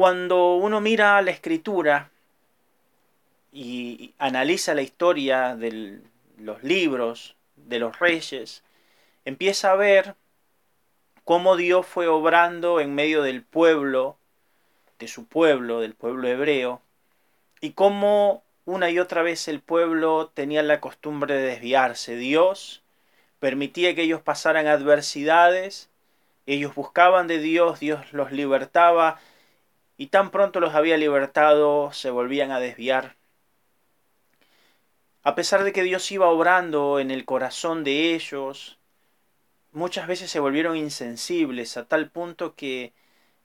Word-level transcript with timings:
Cuando 0.00 0.54
uno 0.54 0.80
mira 0.80 1.20
la 1.20 1.30
escritura 1.30 2.08
y 3.52 4.14
analiza 4.16 4.74
la 4.74 4.80
historia 4.80 5.54
de 5.56 6.00
los 6.38 6.62
libros 6.62 7.36
de 7.56 7.78
los 7.80 7.98
reyes, 7.98 8.62
empieza 9.26 9.72
a 9.72 9.76
ver 9.76 10.14
cómo 11.24 11.58
Dios 11.58 11.84
fue 11.84 12.08
obrando 12.08 12.80
en 12.80 12.94
medio 12.94 13.20
del 13.20 13.42
pueblo, 13.42 14.16
de 14.98 15.06
su 15.06 15.26
pueblo, 15.26 15.80
del 15.80 15.92
pueblo 15.92 16.28
hebreo, 16.28 16.80
y 17.60 17.72
cómo 17.72 18.42
una 18.64 18.88
y 18.88 18.98
otra 18.98 19.20
vez 19.20 19.48
el 19.48 19.60
pueblo 19.60 20.30
tenía 20.32 20.62
la 20.62 20.80
costumbre 20.80 21.34
de 21.34 21.42
desviarse. 21.42 22.16
Dios 22.16 22.80
permitía 23.38 23.94
que 23.94 24.04
ellos 24.04 24.22
pasaran 24.22 24.66
adversidades, 24.66 25.90
ellos 26.46 26.74
buscaban 26.74 27.26
de 27.26 27.38
Dios, 27.38 27.80
Dios 27.80 28.14
los 28.14 28.32
libertaba, 28.32 29.20
y 30.00 30.06
tan 30.06 30.30
pronto 30.30 30.60
los 30.60 30.74
había 30.74 30.96
libertado, 30.96 31.92
se 31.92 32.08
volvían 32.08 32.52
a 32.52 32.58
desviar. 32.58 33.16
A 35.22 35.34
pesar 35.34 35.62
de 35.62 35.74
que 35.74 35.82
Dios 35.82 36.10
iba 36.10 36.30
obrando 36.30 37.00
en 37.00 37.10
el 37.10 37.26
corazón 37.26 37.84
de 37.84 38.14
ellos, 38.14 38.78
muchas 39.72 40.06
veces 40.06 40.30
se 40.30 40.40
volvieron 40.40 40.78
insensibles 40.78 41.76
a 41.76 41.84
tal 41.84 42.08
punto 42.08 42.54
que 42.54 42.94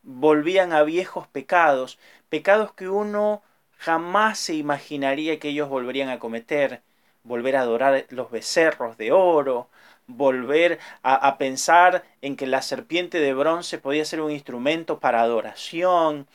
volvían 0.02 0.72
a 0.72 0.84
viejos 0.84 1.28
pecados, 1.28 2.00
pecados 2.30 2.72
que 2.72 2.88
uno 2.88 3.44
jamás 3.78 4.40
se 4.40 4.56
imaginaría 4.56 5.40
que 5.40 5.50
ellos 5.50 5.68
volverían 5.68 6.08
a 6.08 6.20
cometer, 6.20 6.84
volver 7.24 7.58
a 7.58 7.62
adorar 7.64 8.06
los 8.12 8.32
becerros 8.32 8.96
de 8.96 9.12
oro, 9.12 9.68
volver 10.08 10.80
a, 11.04 11.38
pensar 11.38 12.06
en 12.22 12.38
que 12.38 12.48
la 12.48 12.62
serpiente 12.62 13.20
de 13.20 13.34
bronce 13.34 13.78
podía 13.78 14.06
ser 14.06 14.22
un 14.22 14.32
instrumento 14.32 15.00
para 15.02 15.22
adoración, 15.22 16.28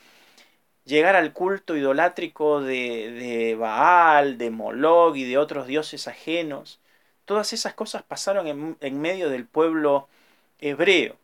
llegar 0.91 1.15
al 1.15 1.31
culto 1.31 1.77
idolátrico 1.77 2.61
de, 2.61 3.11
de 3.11 3.55
Baal, 3.55 4.37
de 4.37 4.51
Moloch 4.51 5.15
y 5.15 5.23
de 5.23 5.37
otros 5.37 5.65
dioses 5.65 6.07
ajenos. 6.09 6.79
Todas 7.23 7.53
esas 7.53 7.73
cosas 7.73 8.03
pasaron 8.03 8.45
en, 8.47 8.77
en 8.81 8.99
medio 8.99 9.29
del 9.29 9.45
pueblo 9.45 10.09
hebreo. 10.59 11.15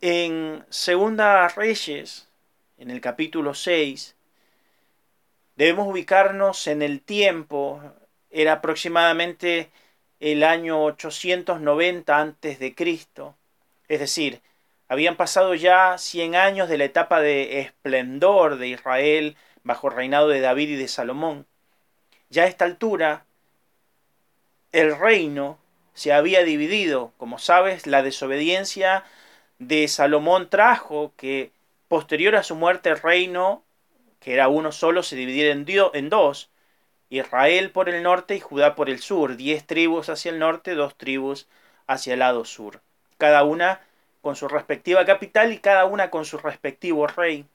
En 0.00 0.64
Segunda 0.70 1.46
Reyes, 1.48 2.26
en 2.78 2.90
el 2.90 3.02
capítulo 3.02 3.52
6, 3.52 4.16
debemos 5.56 5.88
ubicarnos 5.88 6.66
en 6.66 6.80
el 6.80 7.02
tiempo, 7.02 7.82
era 8.30 8.54
aproximadamente 8.54 9.70
el 10.20 10.42
año 10.42 10.82
890 10.84 12.18
antes 12.18 12.58
de 12.58 12.74
Cristo, 12.74 13.34
es 13.88 14.00
decir, 14.00 14.40
habían 14.88 15.16
pasado 15.16 15.54
ya 15.54 15.98
100 15.98 16.36
años 16.36 16.68
de 16.68 16.78
la 16.78 16.84
etapa 16.84 17.20
de 17.20 17.60
esplendor 17.60 18.58
de 18.58 18.68
Israel 18.68 19.36
bajo 19.64 19.88
el 19.88 19.94
reinado 19.94 20.28
de 20.28 20.40
David 20.40 20.70
y 20.70 20.76
de 20.76 20.88
Salomón. 20.88 21.46
Ya 22.30 22.44
a 22.44 22.46
esta 22.46 22.64
altura, 22.64 23.24
el 24.72 24.96
reino 24.96 25.58
se 25.94 26.12
había 26.12 26.44
dividido. 26.44 27.12
Como 27.16 27.38
sabes, 27.38 27.86
la 27.86 28.02
desobediencia 28.02 29.04
de 29.58 29.88
Salomón 29.88 30.50
trajo 30.50 31.12
que 31.16 31.50
posterior 31.88 32.36
a 32.36 32.42
su 32.42 32.54
muerte 32.54 32.90
el 32.90 33.00
reino, 33.00 33.62
que 34.20 34.34
era 34.34 34.48
uno 34.48 34.72
solo, 34.72 35.02
se 35.02 35.16
dividiera 35.16 35.52
en, 35.52 35.66
en 35.94 36.08
dos. 36.10 36.50
Israel 37.08 37.70
por 37.70 37.88
el 37.88 38.02
norte 38.02 38.34
y 38.34 38.40
Judá 38.40 38.74
por 38.74 38.90
el 38.90 38.98
sur, 39.00 39.36
diez 39.36 39.64
tribus 39.64 40.08
hacia 40.08 40.32
el 40.32 40.38
norte, 40.38 40.74
dos 40.74 40.96
tribus 40.96 41.46
hacia 41.86 42.14
el 42.14 42.18
lado 42.18 42.44
sur, 42.44 42.80
cada 43.16 43.44
una 43.44 43.80
con 44.26 44.34
su 44.34 44.48
respectiva 44.48 45.04
capital 45.04 45.52
y 45.52 45.58
cada 45.58 45.84
una 45.84 46.10
con 46.10 46.24
su 46.24 46.36
respectivo 46.36 47.06
rey. 47.06 47.46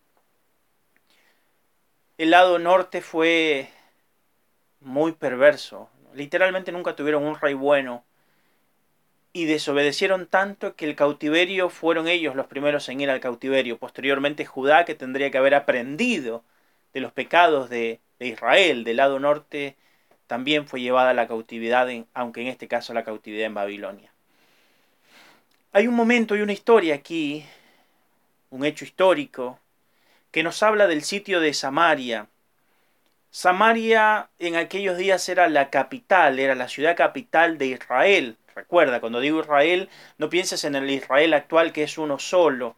El 2.17 2.29
lado 2.29 2.59
norte 2.59 3.01
fue 3.01 3.67
muy 4.79 5.11
perverso, 5.11 5.89
literalmente 6.13 6.71
nunca 6.71 6.95
tuvieron 6.95 7.23
un 7.23 7.37
rey 7.37 7.55
bueno 7.55 8.05
y 9.33 9.43
desobedecieron 9.43 10.27
tanto 10.27 10.77
que 10.77 10.85
el 10.85 10.95
cautiverio 10.95 11.69
fueron 11.69 12.07
ellos 12.07 12.37
los 12.37 12.47
primeros 12.47 12.87
en 12.87 13.01
ir 13.01 13.09
al 13.09 13.19
cautiverio, 13.19 13.77
posteriormente 13.77 14.45
Judá 14.45 14.85
que 14.85 14.95
tendría 14.95 15.29
que 15.29 15.39
haber 15.39 15.55
aprendido 15.55 16.45
de 16.93 17.01
los 17.01 17.11
pecados 17.11 17.69
de 17.69 17.99
Israel, 18.19 18.85
del 18.85 18.95
lado 18.95 19.19
norte, 19.19 19.75
también 20.25 20.69
fue 20.69 20.79
llevada 20.79 21.09
a 21.09 21.13
la 21.13 21.27
cautividad, 21.27 21.89
aunque 22.13 22.39
en 22.39 22.47
este 22.47 22.69
caso 22.69 22.93
la 22.93 23.03
cautividad 23.03 23.47
en 23.47 23.55
Babilonia. 23.55 24.10
Hay 25.73 25.87
un 25.87 25.95
momento 25.95 26.35
y 26.35 26.41
una 26.41 26.51
historia 26.51 26.95
aquí, 26.95 27.45
un 28.49 28.65
hecho 28.65 28.83
histórico, 28.83 29.57
que 30.29 30.43
nos 30.43 30.61
habla 30.63 30.85
del 30.85 31.01
sitio 31.01 31.39
de 31.39 31.53
Samaria. 31.53 32.27
Samaria 33.29 34.27
en 34.37 34.57
aquellos 34.57 34.97
días 34.97 35.29
era 35.29 35.47
la 35.47 35.69
capital, 35.69 36.39
era 36.39 36.55
la 36.55 36.67
ciudad 36.67 36.97
capital 36.97 37.57
de 37.57 37.67
Israel. 37.67 38.35
Recuerda, 38.53 38.99
cuando 38.99 39.21
digo 39.21 39.39
Israel, 39.39 39.87
no 40.17 40.29
pienses 40.29 40.65
en 40.65 40.75
el 40.75 40.89
Israel 40.89 41.33
actual 41.33 41.71
que 41.71 41.83
es 41.83 41.97
uno 41.97 42.19
solo, 42.19 42.75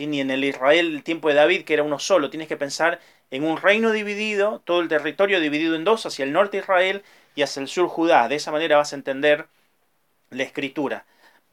ni 0.00 0.20
en 0.20 0.32
el 0.32 0.42
Israel 0.42 0.90
del 0.90 1.04
tiempo 1.04 1.28
de 1.28 1.34
David 1.34 1.64
que 1.64 1.74
era 1.74 1.84
uno 1.84 2.00
solo. 2.00 2.30
Tienes 2.30 2.48
que 2.48 2.56
pensar 2.56 2.98
en 3.30 3.44
un 3.44 3.58
reino 3.58 3.92
dividido, 3.92 4.60
todo 4.64 4.80
el 4.80 4.88
territorio 4.88 5.38
dividido 5.38 5.76
en 5.76 5.84
dos, 5.84 6.04
hacia 6.04 6.24
el 6.24 6.32
norte 6.32 6.56
Israel 6.56 7.04
y 7.36 7.42
hacia 7.42 7.62
el 7.62 7.68
sur 7.68 7.86
Judá. 7.86 8.26
De 8.26 8.34
esa 8.34 8.50
manera 8.50 8.76
vas 8.76 8.92
a 8.92 8.96
entender 8.96 9.46
la 10.30 10.42
escritura. 10.42 11.04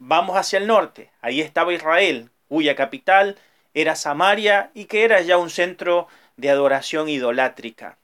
Vamos 0.04 0.36
hacia 0.36 0.58
el 0.58 0.66
norte, 0.66 1.10
ahí 1.20 1.40
estaba 1.40 1.72
Israel, 1.72 2.28
cuya 2.48 2.74
capital 2.74 3.38
era 3.72 3.94
Samaria 3.94 4.72
y 4.74 4.86
que 4.86 5.04
era 5.04 5.20
ya 5.20 5.38
un 5.38 5.48
centro 5.48 6.08
de 6.36 6.50
adoración 6.50 7.08
idolátrica. 7.08 7.98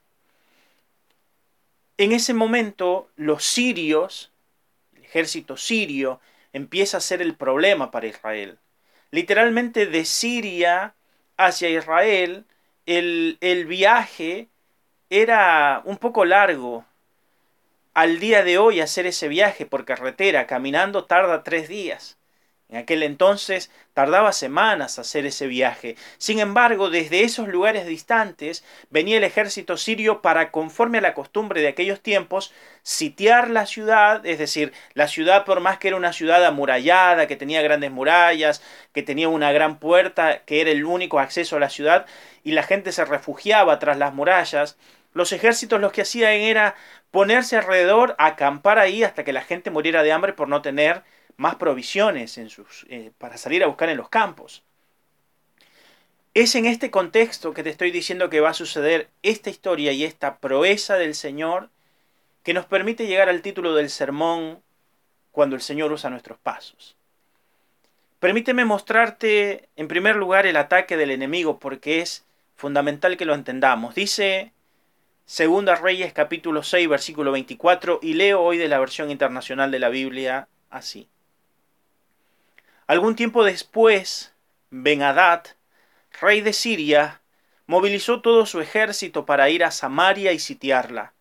En 1.96 2.12
ese 2.12 2.34
momento 2.34 3.08
los 3.16 3.42
sirios, 3.44 4.30
el 4.94 5.06
ejército 5.06 5.56
sirio, 5.56 6.20
empieza 6.52 6.98
a 6.98 7.00
ser 7.00 7.20
el 7.20 7.34
problema 7.34 7.90
para 7.90 8.06
Israel. 8.06 8.60
Literalmente 9.10 9.86
de 9.86 10.04
Siria 10.04 10.94
hacia 11.36 11.68
Israel 11.68 12.44
el, 12.86 13.66
viaje 13.66 14.46
era 15.10 15.82
un 15.84 15.96
poco 15.96 16.24
largo. 16.24 16.84
Al 17.98 18.20
día 18.20 18.44
de 18.44 18.58
hoy 18.58 18.80
hacer 18.80 19.08
ese 19.08 19.26
viaje 19.26 19.66
por 19.66 19.84
carretera, 19.84 20.46
caminando, 20.46 21.06
tarda 21.06 21.42
tres 21.42 21.66
días. 21.66 22.16
En 22.68 22.76
aquel 22.76 23.02
entonces 23.02 23.72
tardaba 23.92 24.30
semanas 24.30 25.00
hacer 25.00 25.26
ese 25.26 25.48
viaje. 25.48 25.96
Sin 26.16 26.38
embargo, 26.38 26.90
desde 26.90 27.24
esos 27.24 27.48
lugares 27.48 27.88
distantes 27.88 28.62
venía 28.88 29.16
el 29.16 29.24
ejército 29.24 29.76
sirio 29.76 30.22
para, 30.22 30.52
conforme 30.52 30.98
a 30.98 31.00
la 31.00 31.14
costumbre 31.14 31.60
de 31.60 31.66
aquellos 31.66 32.00
tiempos, 32.00 32.54
sitiar 32.84 33.50
la 33.50 33.66
ciudad, 33.66 34.24
es 34.24 34.38
decir, 34.38 34.72
la 34.94 35.08
ciudad 35.08 35.44
por 35.44 35.58
más 35.58 35.78
que 35.78 35.88
era 35.88 35.96
una 35.96 36.12
ciudad 36.12 36.44
amurallada, 36.44 37.26
que 37.26 37.34
tenía 37.34 37.62
grandes 37.62 37.90
murallas, 37.90 38.62
que 38.92 39.02
tenía 39.02 39.28
una 39.28 39.50
gran 39.50 39.80
puerta, 39.80 40.44
que 40.44 40.60
era 40.60 40.70
el 40.70 40.84
único 40.84 41.18
acceso 41.18 41.56
a 41.56 41.60
la 41.60 41.68
ciudad, 41.68 42.06
y 42.44 42.52
la 42.52 42.62
gente 42.62 42.92
se 42.92 43.04
refugiaba 43.04 43.80
tras 43.80 43.98
las 43.98 44.14
murallas, 44.14 44.76
los 45.14 45.32
ejércitos 45.32 45.80
lo 45.80 45.90
que 45.90 46.02
hacían 46.02 46.34
era 46.34 46.76
ponerse 47.10 47.56
alrededor, 47.56 48.14
acampar 48.18 48.78
ahí 48.78 49.02
hasta 49.02 49.24
que 49.24 49.32
la 49.32 49.42
gente 49.42 49.70
muriera 49.70 50.02
de 50.02 50.12
hambre 50.12 50.32
por 50.32 50.48
no 50.48 50.62
tener 50.62 51.02
más 51.36 51.56
provisiones 51.56 52.36
en 52.38 52.50
sus, 52.50 52.86
eh, 52.90 53.12
para 53.18 53.36
salir 53.36 53.62
a 53.62 53.68
buscar 53.68 53.88
en 53.88 53.96
los 53.96 54.08
campos. 54.08 54.62
Es 56.34 56.54
en 56.54 56.66
este 56.66 56.90
contexto 56.90 57.54
que 57.54 57.62
te 57.62 57.70
estoy 57.70 57.90
diciendo 57.90 58.28
que 58.30 58.40
va 58.40 58.50
a 58.50 58.54
suceder 58.54 59.08
esta 59.22 59.50
historia 59.50 59.92
y 59.92 60.04
esta 60.04 60.38
proeza 60.38 60.96
del 60.96 61.14
Señor 61.14 61.70
que 62.42 62.54
nos 62.54 62.66
permite 62.66 63.06
llegar 63.06 63.28
al 63.28 63.42
título 63.42 63.74
del 63.74 63.90
sermón 63.90 64.62
cuando 65.32 65.56
el 65.56 65.62
Señor 65.62 65.92
usa 65.92 66.10
nuestros 66.10 66.38
pasos. 66.38 66.96
Permíteme 68.20 68.64
mostrarte 68.64 69.68
en 69.76 69.88
primer 69.88 70.16
lugar 70.16 70.46
el 70.46 70.56
ataque 70.56 70.96
del 70.96 71.10
enemigo 71.10 71.58
porque 71.58 72.00
es 72.00 72.24
fundamental 72.56 73.16
que 73.16 73.24
lo 73.24 73.34
entendamos. 73.34 73.94
Dice 73.94 74.52
Segunda 75.30 75.74
Reyes 75.74 76.14
capítulo 76.14 76.62
6 76.62 76.88
versículo 76.88 77.32
24 77.32 77.98
y 78.00 78.14
leo 78.14 78.40
hoy 78.40 78.56
de 78.56 78.66
la 78.66 78.78
versión 78.78 79.10
internacional 79.10 79.70
de 79.70 79.78
la 79.78 79.90
Biblia 79.90 80.48
así. 80.70 81.06
Algún 82.86 83.14
tiempo 83.14 83.44
después, 83.44 84.32
Ben-Hadad, 84.70 85.42
rey 86.22 86.40
de 86.40 86.54
Siria, 86.54 87.20
movilizó 87.66 88.22
todo 88.22 88.46
su 88.46 88.62
ejército 88.62 89.26
para 89.26 89.50
ir 89.50 89.64
a 89.64 89.70
Samaria 89.70 90.32
y 90.32 90.38
sitiarla. 90.38 91.12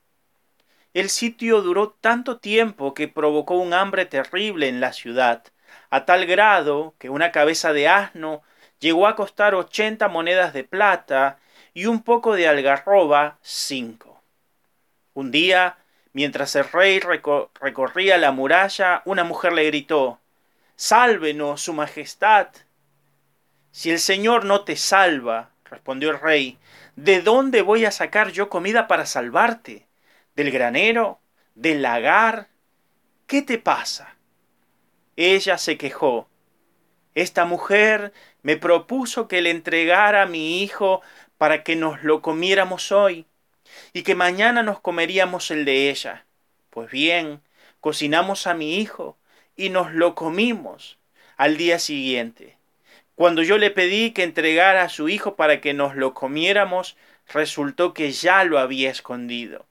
El 0.94 1.10
sitio 1.10 1.62
duró 1.62 1.90
tanto 1.90 2.38
tiempo 2.38 2.94
que 2.94 3.10
provocó 3.10 3.56
un 3.56 3.74
hambre 3.74 4.06
terrible 4.06 4.70
en 4.70 4.80
la 4.80 4.94
ciudad, 4.94 5.44
a 5.90 6.06
tal 6.06 6.26
grado 6.26 6.96
que 6.98 7.10
una 7.10 7.34
cabeza 7.34 7.74
de 7.74 7.90
asno 7.90 8.42
llegó 8.80 9.06
a 9.06 9.18
costar 9.18 9.54
ochenta 9.54 10.08
monedas 10.08 10.54
de 10.54 10.64
plata 10.64 11.40
y 11.78 11.86
un 11.86 12.02
poco 12.02 12.34
de 12.34 12.48
algarroba 12.48 13.38
cinco. 13.44 14.24
Un 15.14 15.30
día, 15.30 15.78
mientras 16.12 16.56
el 16.56 16.64
rey 16.64 17.00
recorría 17.00 18.18
la 18.18 18.32
muralla, 18.32 19.04
una 19.06 19.24
mujer 19.24 19.54
le 19.54 19.66
gritó 19.66 20.20
Sálvenos, 20.76 21.62
Su 21.62 21.74
Majestad. 21.74 22.48
Si 23.70 23.92
el 23.92 24.00
Señor 24.00 24.44
no 24.44 24.64
te 24.64 24.76
salva, 24.76 25.52
respondió 25.66 26.10
el 26.10 26.20
rey, 26.20 26.58
¿de 26.96 27.22
dónde 27.22 27.62
voy 27.62 27.86
a 27.86 27.92
sacar 27.92 28.32
yo 28.32 28.50
comida 28.50 28.88
para 28.88 29.06
salvarte? 29.06 29.86
¿Del 30.36 30.50
granero? 30.50 31.20
¿Del 31.54 31.84
lagar? 31.84 32.48
¿Qué 33.28 33.44
te 33.44 33.60
pasa? 33.60 34.16
Ella 35.16 35.60
se 35.60 35.78
quejó. 35.78 36.28
Esta 37.14 37.46
mujer 37.46 38.14
me 38.42 38.58
propuso 38.58 39.28
que 39.28 39.42
le 39.42 39.52
entregara 39.52 40.24
a 40.24 40.28
mi 40.28 40.64
hijo 40.64 41.02
para 41.38 41.64
que 41.64 41.76
nos 41.76 42.04
lo 42.04 42.22
comiéramos 42.22 42.92
hoy 42.92 43.26
y 43.94 44.04
que 44.04 44.16
mañana 44.16 44.64
nos 44.64 44.80
comeríamos 44.80 45.52
el 45.52 45.66
de 45.66 45.90
ella. 45.90 46.26
Pues 46.70 46.90
bien, 46.92 47.42
cocinamos 47.80 48.48
a 48.48 48.54
mi 48.54 48.80
hijo 48.80 49.18
y 49.56 49.70
nos 49.70 49.94
lo 49.94 50.16
comimos 50.16 50.98
al 51.36 51.58
día 51.58 51.80
siguiente. 51.80 52.58
Cuando 53.16 53.42
yo 53.42 53.58
le 53.58 53.72
pedí 53.72 54.12
que 54.12 54.24
entregara 54.24 54.84
a 54.84 54.90
su 54.90 55.10
hijo 55.10 55.36
para 55.36 55.60
que 55.60 55.74
nos 55.74 55.96
lo 55.96 56.14
comiéramos, 56.14 56.98
resultó 57.28 57.94
que 57.94 58.12
ya 58.12 58.44
lo 58.44 58.60
había 58.60 58.92
escondido. 58.92 59.66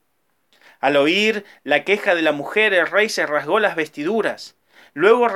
Al 0.80 0.96
oír 0.96 1.44
la 1.64 1.84
queja 1.84 2.14
de 2.14 2.22
la 2.22 2.32
mujer, 2.32 2.74
el 2.74 2.86
rey 2.86 3.08
se 3.08 3.26
rasgó 3.26 3.60
las 3.60 3.76
vestiduras. 3.76 4.56
Luego 4.94 5.28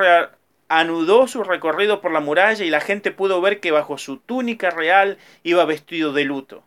anudó 0.71 1.29
su 1.29 1.45
recorrido 1.45 2.01
por 2.01 2.13
la 2.13 2.21
muralla 2.21 2.65
y 2.65 2.71
la 2.71 2.81
gente 2.81 3.11
pudo 3.11 3.43
ver 3.43 3.61
que 3.61 3.71
bajo 3.71 3.99
su 3.99 4.17
túnica 4.17 4.71
real 4.71 5.19
iba 5.43 5.67
vestido 5.67 6.15
de 6.15 6.25
luto. 6.25 6.65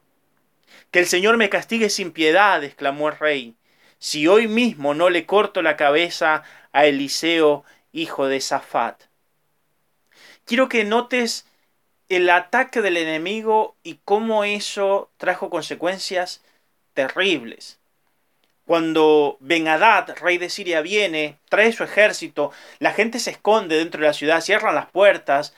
Que 0.91 0.99
el 0.99 1.07
Señor 1.07 1.37
me 1.37 1.49
castigue 1.49 1.89
sin 1.89 2.11
piedad, 2.11 2.63
exclamó 2.63 3.09
el 3.09 3.17
rey, 3.17 3.55
si 3.97 4.27
hoy 4.27 4.47
mismo 4.47 4.93
no 4.93 5.09
le 5.09 5.25
corto 5.25 5.63
la 5.63 5.75
cabeza 5.75 6.43
a 6.71 6.85
Eliseo, 6.85 7.65
hijo 7.91 8.27
de 8.27 8.39
Safat 8.39 9.05
quiero 10.45 10.69
que 10.69 10.83
notes 10.83 11.45
el 12.09 12.29
ataque 12.29 12.81
del 12.81 12.97
enemigo 12.97 13.75
y 13.83 13.99
cómo 14.05 14.43
eso 14.43 15.09
trajo 15.17 15.49
consecuencias 15.49 16.43
terribles. 16.93 17.79
Cuando 18.65 19.37
ben 19.41 19.65
rey 20.21 20.37
de 20.37 20.49
Siria, 20.49 20.81
viene, 20.81 21.39
trae 21.49 21.73
su 21.73 21.83
ejército, 21.83 22.51
la 22.79 22.93
gente 22.93 23.19
se 23.19 23.31
esconde 23.31 23.77
dentro 23.77 24.01
de 24.01 24.07
la 24.07 24.13
ciudad, 24.13 24.41
cierran 24.41 24.75
las 24.75 24.89
puertas, 24.89 25.53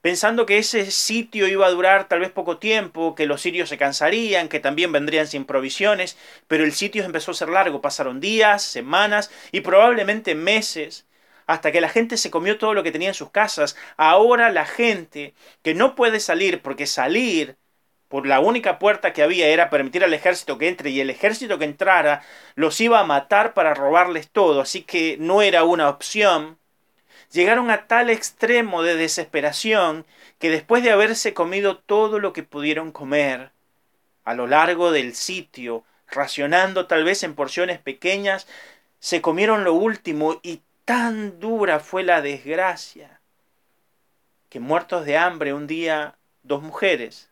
pensando 0.00 0.46
que 0.46 0.58
ese 0.58 0.90
sitio 0.92 1.48
iba 1.48 1.66
a 1.66 1.70
durar 1.70 2.08
tal 2.08 2.20
vez 2.20 2.30
poco 2.30 2.58
tiempo, 2.58 3.16
que 3.16 3.26
los 3.26 3.42
sirios 3.42 3.68
se 3.68 3.78
cansarían, 3.78 4.48
que 4.48 4.60
también 4.60 4.92
vendrían 4.92 5.26
sin 5.26 5.44
provisiones, 5.44 6.16
pero 6.46 6.64
el 6.64 6.72
sitio 6.72 7.04
empezó 7.04 7.32
a 7.32 7.34
ser 7.34 7.48
largo, 7.48 7.80
pasaron 7.80 8.20
días, 8.20 8.62
semanas 8.62 9.32
y 9.50 9.62
probablemente 9.62 10.36
meses 10.36 11.06
hasta 11.46 11.72
que 11.72 11.80
la 11.80 11.88
gente 11.88 12.16
se 12.16 12.30
comió 12.30 12.58
todo 12.58 12.74
lo 12.74 12.82
que 12.82 12.92
tenía 12.92 13.08
en 13.08 13.14
sus 13.14 13.30
casas. 13.30 13.76
Ahora 13.96 14.50
la 14.50 14.66
gente 14.66 15.34
que 15.62 15.74
no 15.74 15.94
puede 15.96 16.20
salir 16.20 16.62
porque 16.62 16.86
salir 16.86 17.56
por 18.08 18.26
la 18.26 18.40
única 18.40 18.78
puerta 18.78 19.12
que 19.12 19.22
había 19.22 19.48
era 19.48 19.70
permitir 19.70 20.04
al 20.04 20.14
ejército 20.14 20.58
que 20.58 20.68
entre 20.68 20.90
y 20.90 21.00
el 21.00 21.10
ejército 21.10 21.58
que 21.58 21.64
entrara 21.64 22.22
los 22.54 22.80
iba 22.80 23.00
a 23.00 23.04
matar 23.04 23.54
para 23.54 23.74
robarles 23.74 24.30
todo, 24.30 24.60
así 24.60 24.82
que 24.82 25.16
no 25.18 25.42
era 25.42 25.64
una 25.64 25.88
opción. 25.88 26.58
Llegaron 27.32 27.70
a 27.70 27.86
tal 27.86 28.10
extremo 28.10 28.82
de 28.82 28.96
desesperación 28.96 30.06
que 30.38 30.50
después 30.50 30.82
de 30.82 30.92
haberse 30.92 31.34
comido 31.34 31.78
todo 31.78 32.18
lo 32.18 32.32
que 32.32 32.42
pudieron 32.42 32.92
comer 32.92 33.50
a 34.24 34.34
lo 34.34 34.46
largo 34.46 34.90
del 34.92 35.14
sitio, 35.14 35.84
racionando 36.08 36.86
tal 36.86 37.04
vez 37.04 37.22
en 37.22 37.34
porciones 37.34 37.78
pequeñas, 37.78 38.46
se 39.00 39.20
comieron 39.20 39.64
lo 39.64 39.74
último 39.74 40.40
y 40.42 40.60
Tan 40.86 41.40
dura 41.40 41.80
fue 41.80 42.04
la 42.04 42.22
desgracia 42.22 43.20
que 44.48 44.60
muertos 44.60 45.04
de 45.04 45.18
hambre 45.18 45.52
un 45.52 45.66
día 45.66 46.14
dos 46.44 46.62
mujeres 46.62 47.28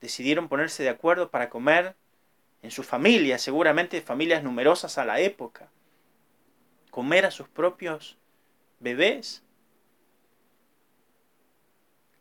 decidieron 0.00 0.48
ponerse 0.48 0.82
de 0.82 0.88
acuerdo 0.88 1.30
para 1.30 1.50
comer 1.50 1.94
en 2.62 2.70
su 2.70 2.82
familia, 2.82 3.38
seguramente 3.38 4.00
familias 4.00 4.42
numerosas 4.42 4.98
a 4.98 5.04
la 5.04 5.20
época, 5.20 5.68
comer 6.90 7.26
a 7.26 7.30
sus 7.30 7.48
propios 7.48 8.18
bebés. 8.80 9.42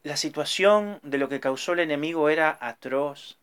La 0.04 0.18
situación 0.18 1.00
de 1.04 1.18
lo 1.18 1.28
que 1.28 1.40
causó 1.40 1.74
el 1.74 1.80
enemigo 1.80 2.30
era 2.30 2.58
atroz. 2.62 3.38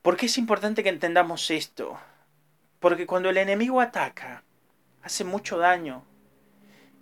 ¿Por 0.00 0.16
qué 0.16 0.26
es 0.26 0.38
importante 0.38 0.82
que 0.82 0.88
entendamos 0.88 1.50
esto? 1.50 1.98
Porque 2.80 3.06
cuando 3.06 3.30
el 3.30 3.38
enemigo 3.38 3.80
ataca, 3.80 4.42
hace 5.02 5.24
mucho 5.24 5.58
daño 5.58 6.04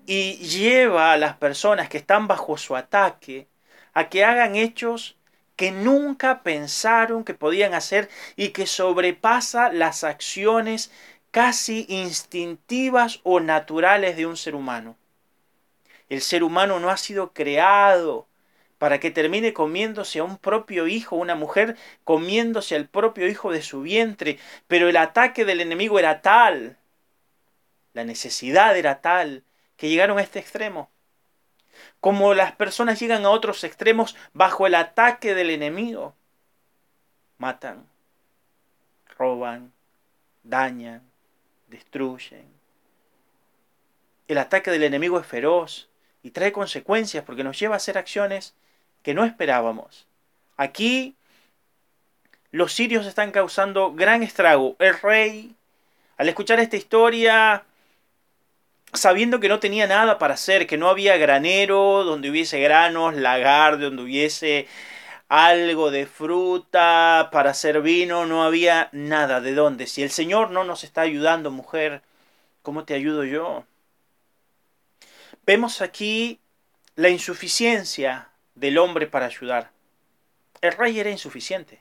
y 0.06 0.34
lleva 0.38 1.12
a 1.12 1.16
las 1.16 1.36
personas 1.36 1.88
que 1.88 1.98
están 1.98 2.26
bajo 2.26 2.56
su 2.56 2.76
ataque 2.76 3.48
a 3.92 4.08
que 4.08 4.24
hagan 4.24 4.56
hechos 4.56 5.16
que 5.56 5.70
nunca 5.70 6.42
pensaron 6.42 7.24
que 7.24 7.34
podían 7.34 7.74
hacer 7.74 8.08
y 8.36 8.48
que 8.50 8.66
sobrepasa 8.66 9.72
las 9.72 10.04
acciones 10.04 10.90
casi 11.30 11.86
instintivas 11.88 13.20
o 13.22 13.40
naturales 13.40 14.16
de 14.16 14.26
un 14.26 14.36
ser 14.36 14.54
humano. 14.54 14.96
El 16.08 16.20
ser 16.20 16.42
humano 16.44 16.78
no 16.80 16.90
ha 16.90 16.96
sido 16.96 17.32
creado 17.32 18.26
para 18.78 19.00
que 19.00 19.10
termine 19.10 19.52
comiéndose 19.52 20.18
a 20.18 20.24
un 20.24 20.36
propio 20.36 20.88
hijo, 20.88 21.16
una 21.16 21.34
mujer 21.34 21.76
comiéndose 22.04 22.74
al 22.74 22.88
propio 22.88 23.28
hijo 23.28 23.52
de 23.52 23.62
su 23.62 23.82
vientre, 23.82 24.38
pero 24.66 24.88
el 24.88 24.96
ataque 24.96 25.44
del 25.44 25.60
enemigo 25.60 25.98
era 25.98 26.20
tal 26.20 26.76
la 27.92 28.04
necesidad 28.04 28.76
era 28.76 29.00
tal 29.00 29.44
que 29.76 29.88
llegaron 29.88 30.18
a 30.18 30.22
este 30.22 30.38
extremo. 30.38 30.90
Como 32.02 32.34
las 32.34 32.50
personas 32.50 32.98
llegan 32.98 33.24
a 33.24 33.30
otros 33.30 33.62
extremos 33.62 34.16
bajo 34.32 34.66
el 34.66 34.74
ataque 34.74 35.36
del 35.36 35.50
enemigo. 35.50 36.16
Matan, 37.38 37.86
roban, 39.16 39.72
dañan, 40.42 41.00
destruyen. 41.68 42.44
El 44.26 44.38
ataque 44.38 44.72
del 44.72 44.82
enemigo 44.82 45.20
es 45.20 45.26
feroz 45.28 45.88
y 46.24 46.32
trae 46.32 46.50
consecuencias 46.50 47.22
porque 47.22 47.44
nos 47.44 47.56
lleva 47.60 47.74
a 47.74 47.76
hacer 47.76 47.96
acciones 47.96 48.56
que 49.04 49.14
no 49.14 49.24
esperábamos. 49.24 50.08
Aquí 50.56 51.14
los 52.50 52.72
sirios 52.72 53.06
están 53.06 53.30
causando 53.30 53.94
gran 53.94 54.24
estrago. 54.24 54.74
El 54.80 54.98
rey, 54.98 55.54
al 56.16 56.28
escuchar 56.28 56.58
esta 56.58 56.76
historia, 56.76 57.64
sabiendo 58.92 59.40
que 59.40 59.48
no 59.48 59.60
tenía 59.60 59.86
nada 59.86 60.18
para 60.18 60.34
hacer, 60.34 60.66
que 60.66 60.76
no 60.76 60.88
había 60.88 61.16
granero 61.16 62.04
donde 62.04 62.30
hubiese 62.30 62.60
granos, 62.60 63.14
lagar 63.14 63.78
donde 63.78 64.02
hubiese 64.02 64.68
algo 65.28 65.90
de 65.90 66.06
fruta 66.06 67.30
para 67.32 67.50
hacer 67.50 67.80
vino, 67.80 68.26
no 68.26 68.44
había 68.44 68.90
nada 68.92 69.40
de 69.40 69.54
dónde. 69.54 69.86
Si 69.86 70.02
el 70.02 70.10
Señor 70.10 70.50
no 70.50 70.64
nos 70.64 70.84
está 70.84 71.00
ayudando, 71.00 71.50
mujer, 71.50 72.02
¿cómo 72.62 72.84
te 72.84 72.94
ayudo 72.94 73.24
yo? 73.24 73.64
Vemos 75.46 75.80
aquí 75.80 76.38
la 76.94 77.08
insuficiencia 77.08 78.28
del 78.54 78.76
hombre 78.78 79.06
para 79.06 79.26
ayudar. 79.26 79.70
El 80.60 80.72
rey 80.72 81.00
era 81.00 81.10
insuficiente. 81.10 81.80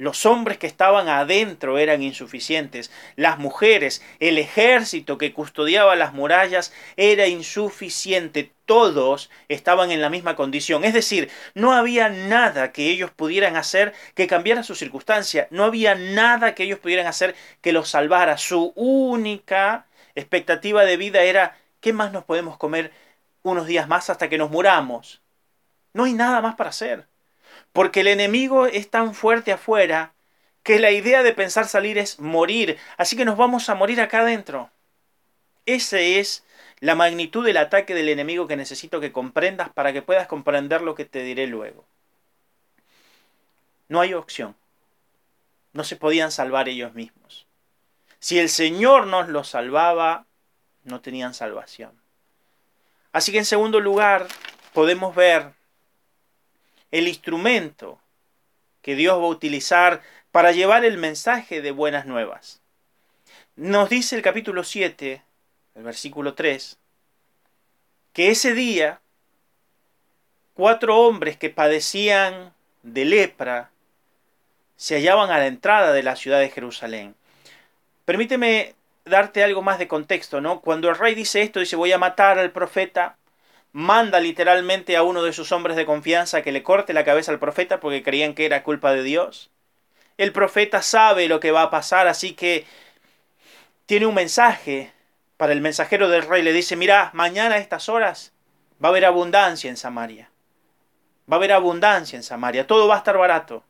Los 0.00 0.24
hombres 0.24 0.56
que 0.56 0.66
estaban 0.66 1.10
adentro 1.10 1.76
eran 1.76 2.02
insuficientes. 2.02 2.90
Las 3.16 3.38
mujeres, 3.38 4.02
el 4.18 4.38
ejército 4.38 5.18
que 5.18 5.34
custodiaba 5.34 5.94
las 5.94 6.14
murallas 6.14 6.72
era 6.96 7.26
insuficiente. 7.26 8.50
Todos 8.64 9.28
estaban 9.50 9.90
en 9.90 10.00
la 10.00 10.08
misma 10.08 10.36
condición. 10.36 10.84
Es 10.84 10.94
decir, 10.94 11.28
no 11.52 11.74
había 11.74 12.08
nada 12.08 12.72
que 12.72 12.88
ellos 12.88 13.10
pudieran 13.10 13.56
hacer 13.56 13.92
que 14.14 14.26
cambiara 14.26 14.62
su 14.62 14.74
circunstancia. 14.74 15.48
No 15.50 15.64
había 15.64 15.94
nada 15.94 16.54
que 16.54 16.62
ellos 16.62 16.78
pudieran 16.78 17.06
hacer 17.06 17.34
que 17.60 17.74
los 17.74 17.90
salvara. 17.90 18.38
Su 18.38 18.72
única 18.76 19.84
expectativa 20.14 20.86
de 20.86 20.96
vida 20.96 21.24
era, 21.24 21.58
¿qué 21.82 21.92
más 21.92 22.10
nos 22.10 22.24
podemos 22.24 22.56
comer 22.56 22.90
unos 23.42 23.66
días 23.66 23.86
más 23.86 24.08
hasta 24.08 24.30
que 24.30 24.38
nos 24.38 24.50
muramos? 24.50 25.20
No 25.92 26.04
hay 26.04 26.14
nada 26.14 26.40
más 26.40 26.54
para 26.54 26.70
hacer 26.70 27.09
porque 27.72 28.00
el 28.00 28.08
enemigo 28.08 28.66
es 28.66 28.90
tan 28.90 29.14
fuerte 29.14 29.52
afuera 29.52 30.12
que 30.62 30.78
la 30.78 30.90
idea 30.90 31.22
de 31.22 31.32
pensar 31.32 31.66
salir 31.66 31.98
es 31.98 32.18
morir, 32.18 32.78
así 32.96 33.16
que 33.16 33.24
nos 33.24 33.36
vamos 33.36 33.68
a 33.68 33.74
morir 33.74 34.00
acá 34.00 34.20
adentro. 34.20 34.70
Esa 35.66 36.00
es 36.00 36.44
la 36.80 36.94
magnitud 36.94 37.44
del 37.44 37.56
ataque 37.56 37.94
del 37.94 38.08
enemigo 38.08 38.46
que 38.46 38.56
necesito 38.56 39.00
que 39.00 39.12
comprendas 39.12 39.70
para 39.70 39.92
que 39.92 40.02
puedas 40.02 40.26
comprender 40.26 40.82
lo 40.82 40.94
que 40.94 41.04
te 41.04 41.22
diré 41.22 41.46
luego. 41.46 41.84
No 43.88 44.00
hay 44.00 44.14
opción. 44.14 44.56
No 45.72 45.84
se 45.84 45.96
podían 45.96 46.32
salvar 46.32 46.68
ellos 46.68 46.94
mismos. 46.94 47.46
Si 48.18 48.38
el 48.38 48.48
Señor 48.48 49.06
nos 49.06 49.28
los 49.28 49.48
salvaba, 49.48 50.26
no 50.84 51.00
tenían 51.00 51.34
salvación. 51.34 51.92
Así 53.12 53.32
que 53.32 53.38
en 53.38 53.44
segundo 53.44 53.80
lugar, 53.80 54.28
podemos 54.72 55.14
ver 55.14 55.52
el 56.90 57.08
instrumento 57.08 57.98
que 58.82 58.94
Dios 58.94 59.18
va 59.18 59.24
a 59.24 59.28
utilizar 59.28 60.02
para 60.32 60.52
llevar 60.52 60.84
el 60.84 60.98
mensaje 60.98 61.60
de 61.60 61.70
buenas 61.70 62.06
nuevas. 62.06 62.60
Nos 63.56 63.90
dice 63.90 64.16
el 64.16 64.22
capítulo 64.22 64.64
7, 64.64 65.22
el 65.74 65.82
versículo 65.82 66.34
3, 66.34 66.78
que 68.12 68.30
ese 68.30 68.54
día 68.54 69.00
cuatro 70.54 70.98
hombres 70.98 71.36
que 71.36 71.50
padecían 71.50 72.52
de 72.82 73.04
lepra 73.04 73.70
se 74.76 74.96
hallaban 74.96 75.30
a 75.30 75.38
la 75.38 75.46
entrada 75.46 75.92
de 75.92 76.02
la 76.02 76.16
ciudad 76.16 76.40
de 76.40 76.50
Jerusalén. 76.50 77.14
Permíteme 78.04 78.74
darte 79.04 79.44
algo 79.44 79.62
más 79.62 79.78
de 79.78 79.88
contexto, 79.88 80.40
¿no? 80.40 80.60
Cuando 80.60 80.88
el 80.88 80.96
rey 80.96 81.14
dice 81.14 81.42
esto, 81.42 81.60
dice 81.60 81.76
voy 81.76 81.92
a 81.92 81.98
matar 81.98 82.38
al 82.38 82.50
profeta, 82.50 83.16
manda 83.72 84.20
literalmente 84.20 84.96
a 84.96 85.02
uno 85.02 85.22
de 85.22 85.32
sus 85.32 85.52
hombres 85.52 85.76
de 85.76 85.86
confianza 85.86 86.42
que 86.42 86.52
le 86.52 86.62
corte 86.62 86.92
la 86.92 87.04
cabeza 87.04 87.30
al 87.30 87.38
profeta 87.38 87.80
porque 87.80 88.02
creían 88.02 88.34
que 88.34 88.46
era 88.46 88.62
culpa 88.62 88.92
de 88.92 89.02
Dios. 89.02 89.50
El 90.16 90.32
profeta 90.32 90.82
sabe 90.82 91.28
lo 91.28 91.40
que 91.40 91.52
va 91.52 91.62
a 91.62 91.70
pasar, 91.70 92.06
así 92.08 92.32
que 92.32 92.66
tiene 93.86 94.06
un 94.06 94.14
mensaje 94.14 94.92
para 95.36 95.52
el 95.52 95.60
mensajero 95.60 96.08
del 96.08 96.22
rey. 96.22 96.42
Le 96.42 96.52
dice, 96.52 96.76
mira, 96.76 97.10
mañana 97.14 97.54
a 97.54 97.58
estas 97.58 97.88
horas 97.88 98.32
va 98.82 98.88
a 98.88 98.90
haber 98.90 99.04
abundancia 99.04 99.70
en 99.70 99.76
Samaria. 99.76 100.30
Va 101.30 101.36
a 101.36 101.38
haber 101.38 101.52
abundancia 101.52 102.16
en 102.16 102.22
Samaria, 102.22 102.66
todo 102.66 102.88
va 102.88 102.96
a 102.96 102.98
estar 102.98 103.16
barato. 103.16 103.62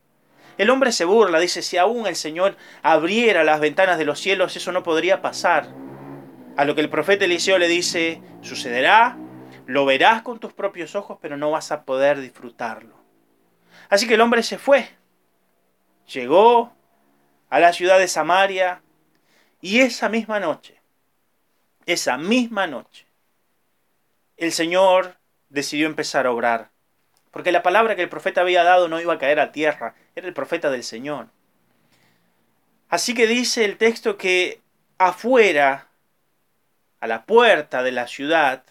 El 0.58 0.70
hombre 0.70 0.92
se 0.92 1.04
burla, 1.04 1.38
dice, 1.38 1.62
si 1.62 1.76
aún 1.76 2.06
el 2.06 2.16
Señor 2.16 2.56
abriera 2.82 3.44
las 3.44 3.60
ventanas 3.60 3.98
de 3.98 4.04
los 4.04 4.18
cielos, 4.18 4.56
eso 4.56 4.72
no 4.72 4.82
podría 4.82 5.22
pasar. 5.22 5.68
A 6.56 6.64
lo 6.64 6.74
que 6.74 6.80
el 6.80 6.90
profeta 6.90 7.24
Eliseo 7.24 7.58
le 7.58 7.68
dice, 7.68 8.20
sucederá, 8.42 9.16
lo 9.70 9.84
verás 9.84 10.22
con 10.22 10.40
tus 10.40 10.52
propios 10.52 10.96
ojos, 10.96 11.18
pero 11.22 11.36
no 11.36 11.52
vas 11.52 11.70
a 11.70 11.84
poder 11.84 12.20
disfrutarlo. 12.20 12.96
Así 13.88 14.08
que 14.08 14.14
el 14.14 14.20
hombre 14.20 14.42
se 14.42 14.58
fue. 14.58 14.88
Llegó 16.12 16.72
a 17.48 17.60
la 17.60 17.72
ciudad 17.72 18.00
de 18.00 18.08
Samaria 18.08 18.82
y 19.60 19.78
esa 19.78 20.08
misma 20.08 20.40
noche, 20.40 20.80
esa 21.86 22.16
misma 22.16 22.66
noche, 22.66 23.06
el 24.36 24.50
Señor 24.50 25.18
decidió 25.50 25.86
empezar 25.86 26.26
a 26.26 26.32
obrar. 26.32 26.70
Porque 27.30 27.52
la 27.52 27.62
palabra 27.62 27.94
que 27.94 28.02
el 28.02 28.08
profeta 28.08 28.40
había 28.40 28.64
dado 28.64 28.88
no 28.88 29.00
iba 29.00 29.14
a 29.14 29.18
caer 29.18 29.38
a 29.38 29.52
tierra, 29.52 29.94
era 30.16 30.26
el 30.26 30.34
profeta 30.34 30.70
del 30.70 30.82
Señor. 30.82 31.28
Así 32.88 33.14
que 33.14 33.28
dice 33.28 33.64
el 33.64 33.76
texto 33.76 34.18
que 34.18 34.62
afuera, 34.98 35.86
a 36.98 37.06
la 37.06 37.24
puerta 37.24 37.84
de 37.84 37.92
la 37.92 38.08
ciudad, 38.08 38.64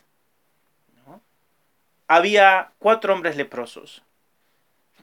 había 2.10 2.72
cuatro 2.80 3.14
hombres 3.14 3.38
leprosos 3.38 4.04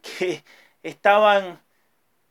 que 0.03 0.45
estaban 0.83 1.61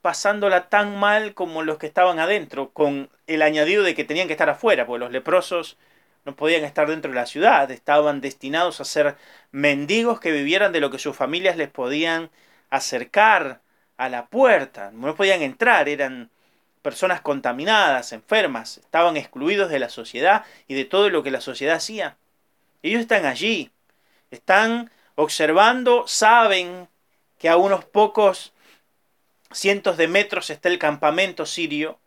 pasándola 0.01 0.69
tan 0.69 0.97
mal 0.99 1.33
como 1.33 1.63
los 1.63 1.79
que 1.79 1.87
estaban 1.87 2.19
adentro, 2.19 2.71
con 2.71 3.09
el 3.25 3.41
añadido 3.41 3.83
de 3.83 3.95
que 3.95 4.03
tenían 4.03 4.27
que 4.27 4.33
estar 4.33 4.49
afuera, 4.49 4.85
porque 4.85 4.99
los 4.99 5.11
leprosos 5.11 5.77
no 6.25 6.35
podían 6.35 6.63
estar 6.63 6.87
dentro 6.89 7.09
de 7.11 7.15
la 7.15 7.25
ciudad, 7.25 7.71
estaban 7.71 8.21
destinados 8.21 8.81
a 8.81 8.85
ser 8.85 9.15
mendigos 9.51 10.19
que 10.19 10.31
vivieran 10.31 10.73
de 10.73 10.81
lo 10.81 10.91
que 10.91 10.99
sus 10.99 11.15
familias 11.15 11.57
les 11.57 11.69
podían 11.69 12.29
acercar 12.69 13.61
a 13.97 14.09
la 14.09 14.27
puerta, 14.27 14.91
no 14.93 15.15
podían 15.15 15.41
entrar, 15.41 15.87
eran 15.89 16.29
personas 16.81 17.21
contaminadas, 17.21 18.11
enfermas, 18.11 18.77
estaban 18.79 19.17
excluidos 19.17 19.69
de 19.71 19.79
la 19.79 19.89
sociedad 19.89 20.45
y 20.67 20.75
de 20.75 20.85
todo 20.85 21.09
lo 21.09 21.23
que 21.23 21.31
la 21.31 21.41
sociedad 21.41 21.77
hacía. 21.77 22.17
Ellos 22.83 23.01
están 23.01 23.25
allí, 23.25 23.71
están 24.35 24.91
observando, 25.15 26.07
saben 26.07 26.87
que 27.37 27.49
a 27.49 27.57
unos 27.57 27.85
pocos 27.85 28.53
cientos 29.51 29.97
de 29.97 30.07
metros 30.07 30.49
está 30.49 30.69
el 30.69 30.79
campamento 30.79 31.45
sirio. 31.45 31.99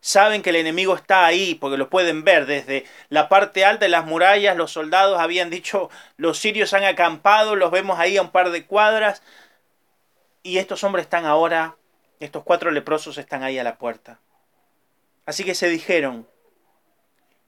Saben 0.00 0.42
que 0.42 0.50
el 0.50 0.56
enemigo 0.56 0.96
está 0.96 1.24
ahí 1.24 1.54
porque 1.54 1.76
lo 1.76 1.88
pueden 1.88 2.24
ver 2.24 2.46
desde 2.46 2.84
la 3.08 3.28
parte 3.28 3.64
alta 3.64 3.84
de 3.84 3.88
las 3.88 4.04
murallas. 4.04 4.56
Los 4.56 4.72
soldados 4.72 5.20
habían 5.20 5.48
dicho, 5.48 5.90
los 6.16 6.38
sirios 6.38 6.74
han 6.74 6.82
acampado, 6.82 7.54
los 7.54 7.70
vemos 7.70 8.00
ahí 8.00 8.16
a 8.16 8.22
un 8.22 8.30
par 8.30 8.50
de 8.50 8.66
cuadras. 8.66 9.22
Y 10.42 10.58
estos 10.58 10.82
hombres 10.82 11.04
están 11.04 11.24
ahora, 11.24 11.76
estos 12.18 12.42
cuatro 12.42 12.72
leprosos 12.72 13.16
están 13.16 13.44
ahí 13.44 13.58
a 13.60 13.64
la 13.64 13.78
puerta. 13.78 14.18
Así 15.24 15.44
que 15.44 15.54
se 15.54 15.68
dijeron, 15.68 16.26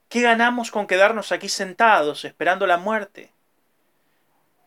¿qué 0.07 0.21
ganamos 0.21 0.71
con 0.71 0.87
quedarnos 0.87 1.33
aquí 1.33 1.49
sentados 1.49 2.23
esperando 2.23 2.65
la 2.67 2.77
muerte? 2.77 3.34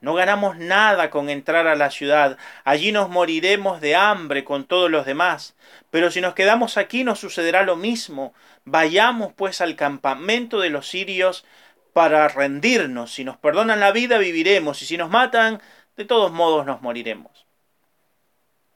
No 0.00 0.14
ganamos 0.14 0.56
nada 0.56 1.10
con 1.10 1.28
entrar 1.28 1.66
a 1.66 1.74
la 1.74 1.90
ciudad, 1.90 2.38
allí 2.64 2.92
nos 2.92 3.08
moriremos 3.08 3.80
de 3.80 3.96
hambre 3.96 4.44
con 4.44 4.64
todos 4.64 4.90
los 4.90 5.04
demás. 5.06 5.56
Pero 5.90 6.10
si 6.10 6.20
nos 6.20 6.34
quedamos 6.34 6.76
aquí 6.76 7.02
nos 7.02 7.18
sucederá 7.18 7.62
lo 7.64 7.74
mismo. 7.76 8.32
Vayamos 8.64 9.32
pues 9.32 9.60
al 9.60 9.74
campamento 9.74 10.60
de 10.60 10.70
los 10.70 10.88
sirios 10.88 11.44
para 11.92 12.28
rendirnos. 12.28 13.12
Si 13.12 13.24
nos 13.24 13.36
perdonan 13.38 13.80
la 13.80 13.90
vida 13.90 14.18
viviremos 14.18 14.82
y 14.82 14.86
si 14.86 14.96
nos 14.96 15.10
matan, 15.10 15.60
de 15.96 16.04
todos 16.04 16.30
modos 16.30 16.64
nos 16.64 16.80
moriremos. 16.80 17.46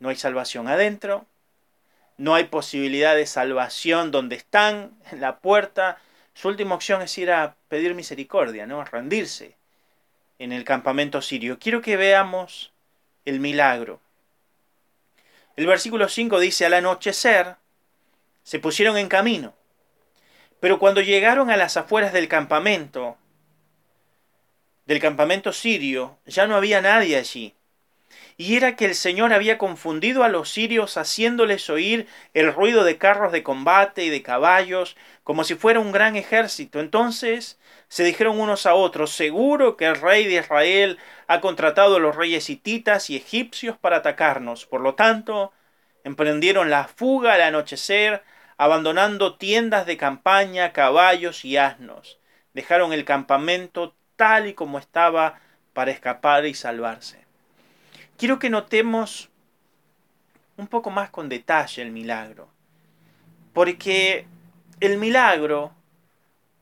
No 0.00 0.08
hay 0.08 0.16
salvación 0.16 0.66
adentro, 0.66 1.26
no 2.16 2.34
hay 2.34 2.44
posibilidad 2.44 3.14
de 3.14 3.26
salvación 3.26 4.10
donde 4.10 4.34
están, 4.34 4.90
en 5.12 5.20
la 5.20 5.38
puerta. 5.38 5.98
Su 6.34 6.48
última 6.48 6.74
opción 6.74 7.00
es 7.02 7.16
ir 7.18 7.30
a 7.30 7.54
pedir 7.68 7.94
misericordia, 7.94 8.66
¿no? 8.66 8.84
rendirse 8.84 9.61
en 10.42 10.50
el 10.50 10.64
campamento 10.64 11.22
sirio. 11.22 11.58
Quiero 11.60 11.80
que 11.82 11.96
veamos 11.96 12.72
el 13.24 13.38
milagro. 13.38 14.00
El 15.54 15.66
versículo 15.66 16.08
5 16.08 16.40
dice, 16.40 16.66
al 16.66 16.74
anochecer 16.74 17.54
se 18.42 18.58
pusieron 18.58 18.96
en 18.96 19.08
camino, 19.08 19.54
pero 20.58 20.80
cuando 20.80 21.00
llegaron 21.00 21.48
a 21.50 21.56
las 21.56 21.76
afueras 21.76 22.12
del 22.12 22.26
campamento, 22.26 23.16
del 24.86 24.98
campamento 24.98 25.52
sirio, 25.52 26.18
ya 26.26 26.48
no 26.48 26.56
había 26.56 26.80
nadie 26.80 27.16
allí 27.16 27.54
y 28.36 28.56
era 28.56 28.76
que 28.76 28.86
el 28.86 28.94
Señor 28.94 29.32
había 29.32 29.58
confundido 29.58 30.24
a 30.24 30.28
los 30.28 30.50
sirios 30.50 30.96
haciéndoles 30.96 31.68
oír 31.70 32.06
el 32.34 32.52
ruido 32.52 32.84
de 32.84 32.98
carros 32.98 33.32
de 33.32 33.42
combate 33.42 34.04
y 34.04 34.10
de 34.10 34.22
caballos, 34.22 34.96
como 35.22 35.44
si 35.44 35.54
fuera 35.54 35.80
un 35.80 35.92
gran 35.92 36.16
ejército. 36.16 36.80
Entonces 36.80 37.58
se 37.92 38.04
dijeron 38.04 38.40
unos 38.40 38.64
a 38.64 38.74
otros, 38.74 39.10
seguro 39.10 39.76
que 39.76 39.86
el 39.86 40.00
rey 40.00 40.26
de 40.26 40.40
Israel 40.40 40.98
ha 41.26 41.40
contratado 41.40 41.96
a 41.96 42.00
los 42.00 42.16
reyes 42.16 42.48
hititas 42.48 43.10
y 43.10 43.16
egipcios 43.16 43.76
para 43.76 43.98
atacarnos. 43.98 44.64
Por 44.64 44.80
lo 44.80 44.94
tanto, 44.94 45.52
emprendieron 46.04 46.70
la 46.70 46.84
fuga 46.84 47.34
al 47.34 47.42
anochecer, 47.42 48.22
abandonando 48.56 49.36
tiendas 49.36 49.86
de 49.86 49.96
campaña, 49.96 50.72
caballos 50.72 51.44
y 51.44 51.56
asnos. 51.56 52.18
Dejaron 52.54 52.92
el 52.92 53.04
campamento 53.04 53.94
tal 54.16 54.46
y 54.46 54.54
como 54.54 54.78
estaba 54.78 55.40
para 55.74 55.90
escapar 55.90 56.46
y 56.46 56.54
salvarse 56.54 57.22
quiero 58.22 58.38
que 58.38 58.50
notemos 58.50 59.30
un 60.56 60.68
poco 60.68 60.90
más 60.90 61.10
con 61.10 61.28
detalle 61.28 61.82
el 61.82 61.90
milagro. 61.90 62.48
Porque 63.52 64.26
el 64.78 64.96
milagro 64.96 65.72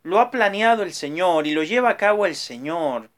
lo 0.03 0.21
ha 0.21 0.31
planeado 0.31 0.83
el 0.83 0.93
Señor 0.93 1.47
y 1.47 1.53
lo 1.53 1.63
lleva 1.63 1.91
a 1.91 1.97
cabo 1.97 2.27
el 2.27 2.35
Señor. 2.35 3.11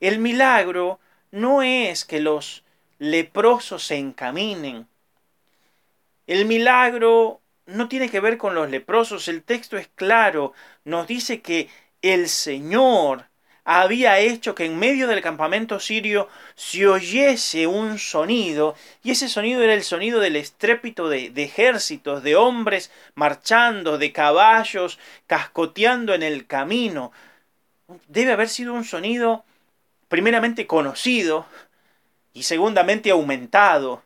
El 0.00 0.18
milagro 0.18 1.00
no 1.30 1.62
es 1.62 2.04
que 2.04 2.20
los 2.20 2.64
leprosos 2.98 3.84
se 3.84 3.96
encaminen. 3.96 4.86
El 6.26 6.46
milagro 6.46 7.40
no 7.66 7.88
tiene 7.88 8.10
que 8.10 8.20
ver 8.20 8.38
con 8.38 8.54
los 8.54 8.70
leprosos. 8.70 9.28
El 9.28 9.42
texto 9.42 9.76
es 9.76 9.88
claro. 9.88 10.52
Nos 10.84 11.06
dice 11.06 11.42
que 11.42 11.68
el 12.02 12.28
Señor 12.28 13.26
había 13.68 14.20
hecho 14.20 14.54
que 14.54 14.64
en 14.64 14.78
medio 14.78 15.08
del 15.08 15.20
campamento 15.20 15.80
sirio 15.80 16.28
se 16.54 16.86
oyese 16.86 17.66
un 17.66 17.98
sonido, 17.98 18.76
y 19.02 19.10
ese 19.10 19.28
sonido 19.28 19.60
era 19.60 19.74
el 19.74 19.82
sonido 19.82 20.20
del 20.20 20.36
estrépito 20.36 21.08
de, 21.08 21.32
ejércitos, 21.34 22.22
de 22.22 22.36
hombres 22.36 22.92
marchando, 23.16 23.98
de 23.98 24.12
caballos 24.12 25.00
cascoteando 25.26 26.14
en 26.14 26.22
el 26.22 26.46
camino. 26.46 27.10
Debe 28.06 28.32
haber 28.32 28.48
sido 28.48 28.72
un 28.72 28.84
sonido 28.84 29.44
primeramente 30.06 30.68
conocido 30.68 31.46
y 32.34 32.44
segundamente 32.44 33.10
aumentado, 33.10 34.04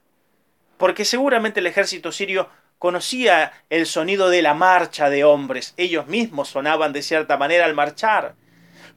porque 0.78 1.04
seguramente 1.04 1.60
el 1.60 1.66
ejército 1.66 2.12
sirio 2.12 2.48
conocía 2.78 3.52
el 3.68 3.84
sonido 3.84 4.30
de 4.30 4.40
la 4.40 4.54
marcha 4.54 5.10
de 5.10 5.22
hombres, 5.22 5.74
ellos 5.76 6.06
mismos 6.06 6.48
sonaban 6.48 6.94
de 6.94 7.02
cierta 7.02 7.36
manera 7.36 7.66
al 7.66 7.74
marchar 7.74 8.36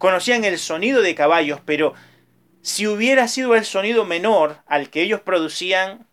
conocían 0.04 0.44
el 0.44 0.60
sonido 0.60 1.02
de 1.02 1.16
caballos, 1.16 1.62
pero 1.64 1.94
si 2.62 2.88
hubiera 2.88 3.30
sido 3.30 3.56
el 3.56 3.64
sonido 3.64 4.04
menor 4.04 4.58
al 4.68 4.90
que 4.90 5.02
ellos 5.02 5.22
producían, 5.22 6.06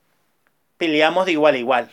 peleamos 0.76 1.26
de 1.26 1.32
igual 1.32 1.56
a 1.56 1.58
igual. 1.58 1.90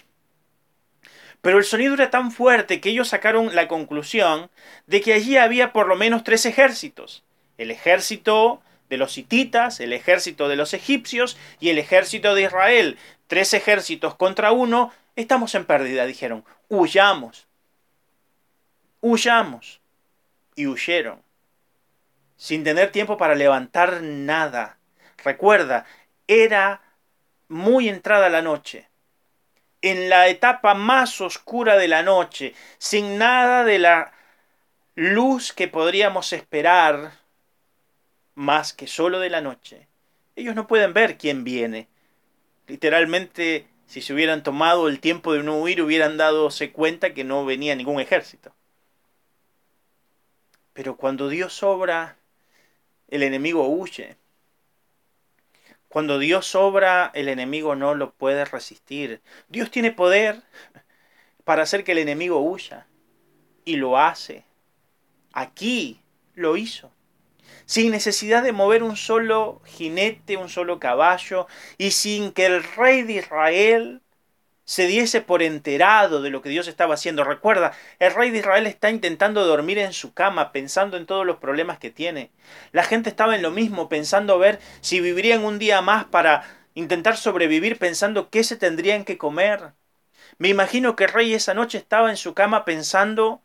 Pero 1.42 1.58
el 1.58 1.64
sonido 1.64 1.96
era 1.96 2.12
tan 2.12 2.30
fuerte 2.30 2.82
que 2.82 2.90
ellos 2.90 3.08
sacaron 3.08 3.56
la 3.56 3.68
conclusión 3.68 4.52
de 4.86 5.02
que 5.02 5.14
allí 5.14 5.38
había 5.38 5.74
por 5.74 5.88
lo 5.88 5.96
menos 5.96 6.24
tres 6.24 6.46
ejércitos. 6.46 7.24
El 7.58 7.72
ejército 7.72 8.62
de 8.92 8.98
los 8.98 9.18
hititas, 9.18 9.80
el 9.80 9.92
ejército 9.92 10.50
de 10.50 10.56
los 10.56 10.76
egipcios 10.76 11.36
y 11.60 11.70
el 11.70 11.80
ejército 11.80 12.36
de 12.36 12.44
Israel. 12.44 13.00
Tres 13.26 13.56
ejércitos 13.56 14.14
contra 14.14 14.52
uno, 14.52 14.94
estamos 15.16 15.56
en 15.56 15.66
pérdida, 15.66 16.06
dijeron. 16.06 16.46
Huyamos. 16.70 17.48
Huyamos. 19.02 19.82
Y 20.54 20.68
huyeron 20.68 21.27
sin 22.38 22.64
tener 22.64 22.92
tiempo 22.92 23.18
para 23.18 23.36
levantar 23.36 24.02
nada, 24.02 24.78
Recuerda, 25.24 25.86
era 26.28 26.82
muy 27.48 27.90
entrada 27.90 28.30
la 28.30 28.42
noche, 28.42 28.88
en 29.82 30.10
la 30.10 30.28
etapa 30.28 30.74
más 30.74 31.22
oscura 31.22 31.78
de 31.78 31.88
la 31.88 32.04
noche, 32.04 32.54
sin 32.78 33.18
nada 33.18 33.64
de 33.64 33.80
la 33.80 34.14
luz 34.96 35.54
que 35.54 35.68
podríamos 35.68 36.34
esperar 36.34 37.14
más 38.36 38.74
que 38.74 38.88
solo 38.88 39.20
de 39.20 39.30
la 39.30 39.42
noche. 39.42 39.88
Ellos 40.36 40.56
no 40.56 40.68
pueden 40.68 40.94
ver 40.94 41.18
quién 41.18 41.44
viene. 41.44 41.88
Literalmente, 42.68 43.68
si 43.88 44.02
se 44.02 44.14
hubieran 44.14 44.44
tomado 44.44 44.88
el 44.88 45.00
tiempo 45.00 45.34
de 45.34 45.42
no 45.42 45.58
huir, 45.58 45.82
hubieran 45.82 46.18
dadose 46.18 46.72
cuenta 46.72 47.14
que 47.14 47.24
no 47.24 47.46
venía 47.46 47.76
ningún 47.76 48.00
ejército. 48.00 48.54
Pero 50.74 50.96
cuando 50.96 51.28
Dios 51.28 51.64
obra, 51.64 52.17
el 53.08 53.24
enemigo 53.24 53.68
huye. 53.68 54.18
Cuando 55.88 56.20
Dios 56.20 56.54
obra, 56.56 57.12
el 57.14 57.30
enemigo 57.30 57.76
no 57.76 57.96
lo 57.96 58.14
puede 58.14 58.46
resistir. 58.46 59.22
Dios 59.48 59.72
tiene 59.72 59.92
poder 59.92 60.44
para 61.44 61.64
hacer 61.64 61.84
que 61.84 61.94
el 61.94 62.00
enemigo 62.00 62.40
huya. 62.40 62.88
Y 63.64 63.78
lo 63.78 63.98
hace. 63.98 64.44
Aquí 65.32 66.02
lo 66.34 66.58
hizo. 66.58 66.92
Sin 67.66 67.92
necesidad 67.92 68.44
de 68.44 68.52
mover 68.52 68.84
un 68.84 68.98
solo 68.98 69.62
jinete, 69.66 70.38
un 70.38 70.50
solo 70.50 70.80
caballo, 70.80 71.48
y 71.78 71.92
sin 71.92 72.32
que 72.32 72.46
el 72.46 72.64
rey 72.64 73.04
de 73.04 73.14
Israel 73.14 74.02
se 74.68 74.86
diese 74.86 75.22
por 75.22 75.44
enterado 75.44 76.22
de 76.22 76.30
lo 76.30 76.42
que 76.42 76.50
Dios 76.50 76.68
estaba 76.68 76.96
haciendo. 76.96 77.24
Recuerda, 77.24 77.72
el 78.00 78.14
rey 78.14 78.32
de 78.32 78.40
Israel 78.40 78.68
está 78.68 78.90
intentando 78.90 79.46
dormir 79.46 79.78
en 79.78 79.94
su 79.94 80.14
cama, 80.14 80.52
pensando 80.52 80.98
en 80.98 81.06
todos 81.06 81.26
los 81.26 81.38
problemas 81.38 81.80
que 81.80 81.90
tiene. 81.90 82.32
La 82.74 82.84
gente 82.84 83.10
estaba 83.10 83.38
en 83.38 83.44
lo 83.44 83.50
mismo, 83.50 83.88
pensando 83.88 84.38
ver 84.38 84.60
si 84.82 85.00
vivirían 85.00 85.46
un 85.46 85.58
día 85.58 85.82
más 85.82 86.04
para 86.04 86.44
intentar 86.76 87.16
sobrevivir, 87.16 87.80
pensando 87.80 88.30
qué 88.30 88.44
se 88.44 88.58
tendrían 88.58 89.06
que 89.06 89.18
comer. 89.18 89.72
Me 90.38 90.50
imagino 90.50 90.98
que 90.98 91.06
el 91.06 91.14
rey 91.14 91.34
esa 91.34 91.54
noche 91.54 91.78
estaba 91.78 92.10
en 92.10 92.18
su 92.18 92.34
cama 92.34 92.66
pensando, 92.66 93.42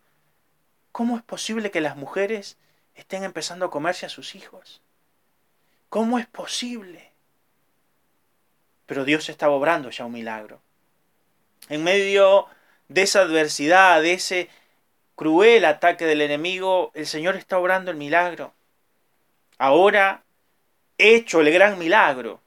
¿cómo 0.91 1.17
es 1.17 1.23
posible 1.23 1.71
que 1.71 1.81
las 1.81 1.97
mujeres 1.97 2.59
estén 2.97 3.23
empezando 3.23 3.67
a 3.67 3.71
comerse 3.71 4.07
a 4.07 4.09
sus 4.09 4.35
hijos? 4.35 4.83
¿Cómo 5.89 6.19
es 6.19 6.27
posible? 6.27 7.13
Pero 8.87 9.05
Dios 9.05 9.29
estaba 9.29 9.55
obrando 9.55 9.91
ya 9.91 10.05
un 10.05 10.13
milagro 10.13 10.61
en 11.69 11.85
medio 11.85 12.47
de 12.89 13.03
esa 13.03 13.23
adversidad, 13.23 14.03
de 14.03 14.15
ese 14.15 14.49
cruel 15.15 15.65
ataque 15.65 16.05
del 16.05 16.21
enemigo, 16.21 16.91
el 16.95 17.07
Señor 17.07 17.37
está 17.37 17.59
obrando 17.59 17.91
el 17.91 17.97
milagro. 17.97 18.55
Ahora, 19.59 20.25
hecho 20.99 21.41
el 21.41 21.53
gran 21.53 21.79
milagro, 21.79 22.41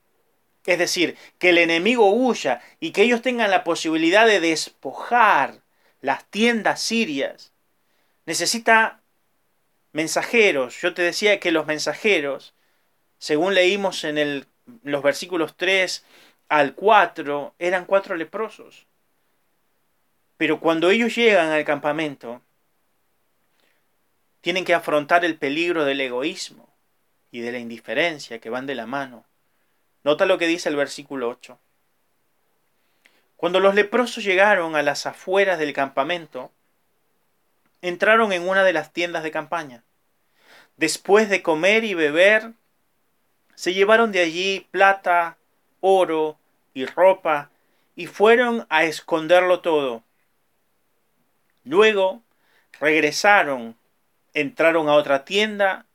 es 0.66 0.80
decir, 0.80 1.18
que 1.38 1.50
el 1.50 1.58
enemigo 1.58 2.12
huya 2.12 2.62
y 2.80 2.92
que 2.92 3.04
ellos 3.04 3.22
tengan 3.22 3.52
la 3.52 3.64
posibilidad 3.64 4.26
de 4.26 4.40
despojar 4.40 5.62
las 6.02 6.26
tiendas 6.26 6.82
sirias, 6.82 7.52
necesita 8.26 9.02
mensajeros. 9.92 10.82
Yo 10.82 10.94
te 10.94 11.04
decía 11.04 11.40
que 11.40 11.52
los 11.52 11.66
mensajeros, 11.66 12.54
según 13.20 13.54
leímos 13.54 14.04
en 14.04 14.18
el, 14.18 14.48
los 14.84 15.04
versículos 15.04 15.56
3 15.56 16.04
al 16.50 16.76
4, 16.76 17.56
eran 17.60 17.86
cuatro 17.86 18.16
leprosos. 18.16 18.88
Pero 20.38 20.60
cuando 20.60 20.90
ellos 20.90 21.16
llegan 21.16 21.50
al 21.50 21.64
campamento, 21.64 22.42
tienen 24.42 24.66
que 24.66 24.74
afrontar 24.74 25.26
el 25.26 25.38
peligro 25.38 25.86
del 25.86 26.02
egoísmo 26.02 26.70
y 27.32 27.40
de 27.40 27.52
la 27.52 27.60
indiferencia 27.60 28.40
que 28.40 28.50
van 28.50 28.68
de 28.68 28.76
la 28.76 28.86
mano. 28.86 29.26
Nota 30.04 30.26
lo 30.26 30.38
que 30.38 30.48
dice 30.48 30.70
el 30.70 30.76
versículo 30.76 31.30
8. 31.30 31.58
Cuando 33.38 33.60
los 33.60 33.76
leprosos 33.76 34.24
llegaron 34.24 34.76
a 34.76 34.84
las 34.84 35.06
afueras 35.06 35.60
del 35.60 35.74
campamento, 35.74 36.52
entraron 37.82 38.32
en 38.32 38.48
una 38.48 38.64
de 38.64 38.74
las 38.74 38.94
tiendas 38.94 39.24
de 39.24 39.32
campaña. 39.32 39.84
Después 40.78 41.30
de 41.30 41.42
comer 41.42 41.84
y 41.84 41.94
beber, 41.94 42.54
se 43.56 43.74
llevaron 43.74 44.12
de 44.12 44.22
allí 44.22 44.68
plata, 44.72 45.38
oro 45.82 46.38
y 46.74 46.86
ropa, 46.86 47.50
y 47.96 48.08
fueron 48.08 48.66
a 48.70 48.84
esconderlo 48.84 49.62
todo. 49.62 50.05
Luego 51.66 52.24
regresaron, 52.80 53.76
entraron 54.34 54.88
a 54.88 54.94
otra 54.94 55.26
tienda 55.26 55.86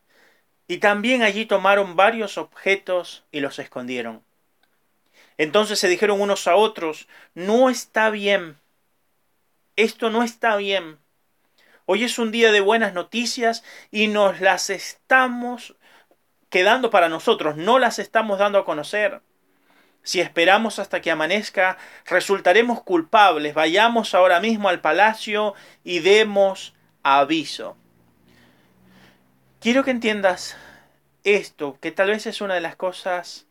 y 0.68 0.78
también 0.78 1.22
allí 1.22 1.46
tomaron 1.46 1.96
varios 1.96 2.38
objetos 2.38 3.24
y 3.32 3.40
los 3.40 3.58
escondieron. 3.58 4.22
Entonces 5.38 5.78
se 5.78 5.88
dijeron 5.88 6.20
unos 6.20 6.46
a 6.46 6.56
otros, 6.56 7.08
no 7.34 7.70
está 7.70 8.10
bien, 8.10 8.58
esto 9.76 10.10
no 10.10 10.22
está 10.22 10.56
bien. 10.56 10.98
Hoy 11.86 12.04
es 12.04 12.18
un 12.18 12.30
día 12.30 12.52
de 12.52 12.60
buenas 12.60 12.92
noticias 12.92 13.64
y 13.90 14.08
nos 14.08 14.40
las 14.40 14.70
estamos 14.70 15.76
quedando 16.50 16.90
para 16.90 17.08
nosotros, 17.08 17.56
no 17.56 17.78
las 17.78 17.98
estamos 17.98 18.38
dando 18.38 18.58
a 18.58 18.64
conocer. 18.64 19.22
Si 20.02 20.20
esperamos 20.20 20.78
hasta 20.78 21.00
que 21.00 21.10
amanezca, 21.10 21.76
resultaremos 22.06 22.82
culpables. 22.82 23.54
Vayamos 23.54 24.14
ahora 24.14 24.40
mismo 24.40 24.68
al 24.68 24.80
palacio 24.80 25.54
y 25.84 25.98
demos 25.98 26.74
aviso. 27.02 27.76
Quiero 29.60 29.84
que 29.84 29.90
entiendas 29.90 30.56
esto, 31.22 31.78
que 31.80 31.92
tal 31.92 32.08
vez 32.08 32.26
es 32.26 32.40
una 32.40 32.54
de 32.54 32.62
las 32.62 32.76
cosas 32.76 33.46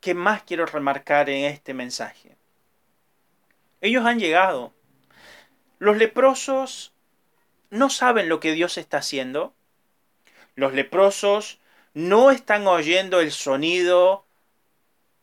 que 0.00 0.12
más 0.14 0.42
quiero 0.42 0.66
remarcar 0.66 1.30
en 1.30 1.46
este 1.46 1.72
mensaje. 1.72 2.36
Ellos 3.80 4.04
han 4.04 4.18
llegado. 4.18 4.74
Los 5.78 5.96
leprosos 5.96 6.92
no 7.70 7.88
saben 7.88 8.28
lo 8.28 8.38
que 8.38 8.52
Dios 8.52 8.76
está 8.76 8.98
haciendo. 8.98 9.54
Los 10.54 10.74
leprosos 10.74 11.58
no 11.94 12.30
están 12.30 12.66
oyendo 12.66 13.20
el 13.20 13.32
sonido 13.32 14.25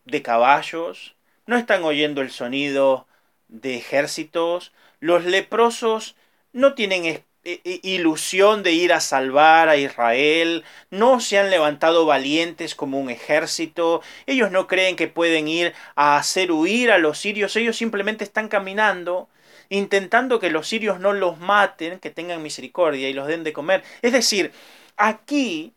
de 0.05 0.21
caballos, 0.21 1.15
no 1.45 1.57
están 1.57 1.83
oyendo 1.83 2.21
el 2.21 2.31
sonido 2.31 3.07
de 3.47 3.75
ejércitos, 3.77 4.73
los 4.99 5.25
leprosos 5.25 6.15
no 6.51 6.73
tienen 6.73 7.23
ilusión 7.43 8.63
de 8.63 8.71
ir 8.71 8.93
a 8.93 9.01
salvar 9.01 9.67
a 9.67 9.75
Israel, 9.75 10.63
no 10.89 11.19
se 11.19 11.37
han 11.37 11.49
levantado 11.49 12.05
valientes 12.05 12.75
como 12.75 12.99
un 12.99 13.09
ejército, 13.09 14.01
ellos 14.25 14.51
no 14.51 14.67
creen 14.67 14.95
que 14.95 15.07
pueden 15.07 15.47
ir 15.47 15.73
a 15.95 16.17
hacer 16.17 16.51
huir 16.51 16.91
a 16.91 16.97
los 16.97 17.19
sirios, 17.19 17.55
ellos 17.55 17.75
simplemente 17.75 18.23
están 18.23 18.47
caminando 18.47 19.27
intentando 19.69 20.39
que 20.39 20.51
los 20.51 20.67
sirios 20.67 20.99
no 20.99 21.13
los 21.13 21.39
maten, 21.39 21.99
que 21.99 22.11
tengan 22.11 22.43
misericordia 22.43 23.09
y 23.09 23.13
los 23.13 23.27
den 23.27 23.43
de 23.43 23.53
comer. 23.53 23.83
Es 24.01 24.11
decir, 24.13 24.51
aquí 24.97 25.73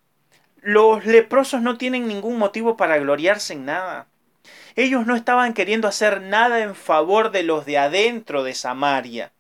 los 0.61 1.07
leprosos 1.07 1.63
no 1.63 1.79
tienen 1.79 2.07
ningún 2.09 2.39
motivo 2.39 2.77
para 2.77 2.99
gloriarse 2.99 3.55
en 3.55 3.65
nada. 3.65 4.07
Ellos 4.77 5.07
no 5.07 5.17
estaban 5.17 5.55
queriendo 5.55 5.89
hacer 5.89 6.21
nada 6.21 6.61
en 6.61 6.75
favor 6.75 7.31
de 7.31 7.43
los 7.43 7.65
de 7.65 7.79
adentro 7.79 8.45
de 8.45 8.55
Samaria. 8.55 9.33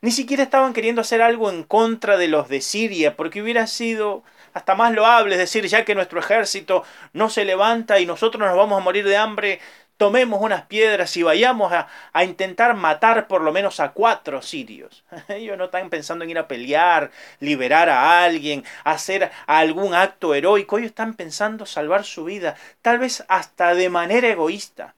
Ni 0.00 0.10
siquiera 0.10 0.42
estaban 0.42 0.72
queriendo 0.72 1.02
hacer 1.02 1.22
algo 1.22 1.50
en 1.50 1.62
contra 1.62 2.16
de 2.16 2.28
los 2.28 2.48
de 2.48 2.60
Siria, 2.62 3.16
porque 3.16 3.42
hubiera 3.42 3.66
sido 3.66 4.24
hasta 4.54 4.74
más 4.74 4.94
loable, 4.94 5.34
es 5.34 5.38
decir, 5.38 5.66
ya 5.66 5.84
que 5.84 5.94
nuestro 5.94 6.18
ejército 6.18 6.84
no 7.12 7.28
se 7.28 7.44
levanta 7.44 8.00
y 8.00 8.06
nosotros 8.06 8.40
nos 8.40 8.56
vamos 8.56 8.80
a 8.80 8.84
morir 8.84 9.04
de 9.06 9.18
hambre, 9.18 9.60
tomemos 9.96 10.40
unas 10.42 10.66
piedras 10.66 11.16
y 11.16 11.22
vayamos 11.22 11.72
a, 11.72 11.88
intentar 12.24 12.74
matar 12.74 13.28
por 13.28 13.42
lo 13.42 13.52
menos 13.52 13.80
a 13.80 13.92
cuatro 13.92 14.42
sirios. 14.42 15.04
Ellos 15.28 15.56
no 15.56 15.66
están 15.66 15.90
pensando 15.90 16.24
en 16.24 16.30
ir 16.30 16.38
a 16.38 16.48
pelear, 16.48 17.10
liberar 17.40 17.88
a 17.88 18.24
alguien, 18.24 18.64
hacer 18.84 19.30
algún 19.46 19.94
acto 19.94 20.34
heroico. 20.34 20.78
Ellos 20.78 20.90
están 20.90 21.14
pensando 21.14 21.66
salvar 21.66 22.04
su 22.04 22.24
vida, 22.24 22.56
tal 22.82 22.98
vez 22.98 23.24
hasta 23.28 23.74
de 23.74 23.88
manera 23.88 24.28
egoísta. 24.28 24.94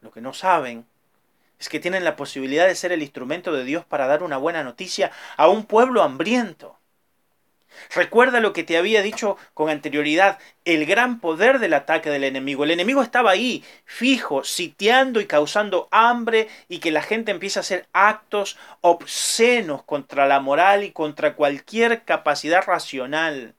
Lo 0.00 0.10
que 0.10 0.20
no 0.20 0.32
saben 0.32 0.86
es 1.58 1.68
que 1.68 1.80
tienen 1.80 2.04
la 2.04 2.16
posibilidad 2.16 2.66
de 2.66 2.74
ser 2.74 2.90
el 2.92 3.02
instrumento 3.02 3.52
de 3.52 3.64
Dios 3.64 3.84
para 3.84 4.06
dar 4.06 4.22
una 4.22 4.38
buena 4.38 4.64
noticia 4.64 5.12
a 5.36 5.48
un 5.48 5.66
pueblo 5.66 6.02
hambriento. 6.02 6.79
Recuerda 7.94 8.40
lo 8.40 8.52
que 8.52 8.64
te 8.64 8.76
había 8.76 9.02
dicho 9.02 9.36
con 9.54 9.68
anterioridad, 9.68 10.38
el 10.64 10.86
gran 10.86 11.20
poder 11.20 11.58
del 11.58 11.74
ataque 11.74 12.10
del 12.10 12.24
enemigo. 12.24 12.64
El 12.64 12.70
enemigo 12.70 13.02
estaba 13.02 13.30
ahí, 13.30 13.64
fijo, 13.84 14.44
sitiando 14.44 15.20
y 15.20 15.26
causando 15.26 15.88
hambre 15.90 16.48
y 16.68 16.78
que 16.78 16.90
la 16.90 17.02
gente 17.02 17.30
empiece 17.30 17.58
a 17.58 17.60
hacer 17.60 17.88
actos 17.92 18.58
obscenos 18.80 19.82
contra 19.82 20.26
la 20.26 20.40
moral 20.40 20.84
y 20.84 20.92
contra 20.92 21.34
cualquier 21.34 22.04
capacidad 22.04 22.64
racional. 22.64 23.54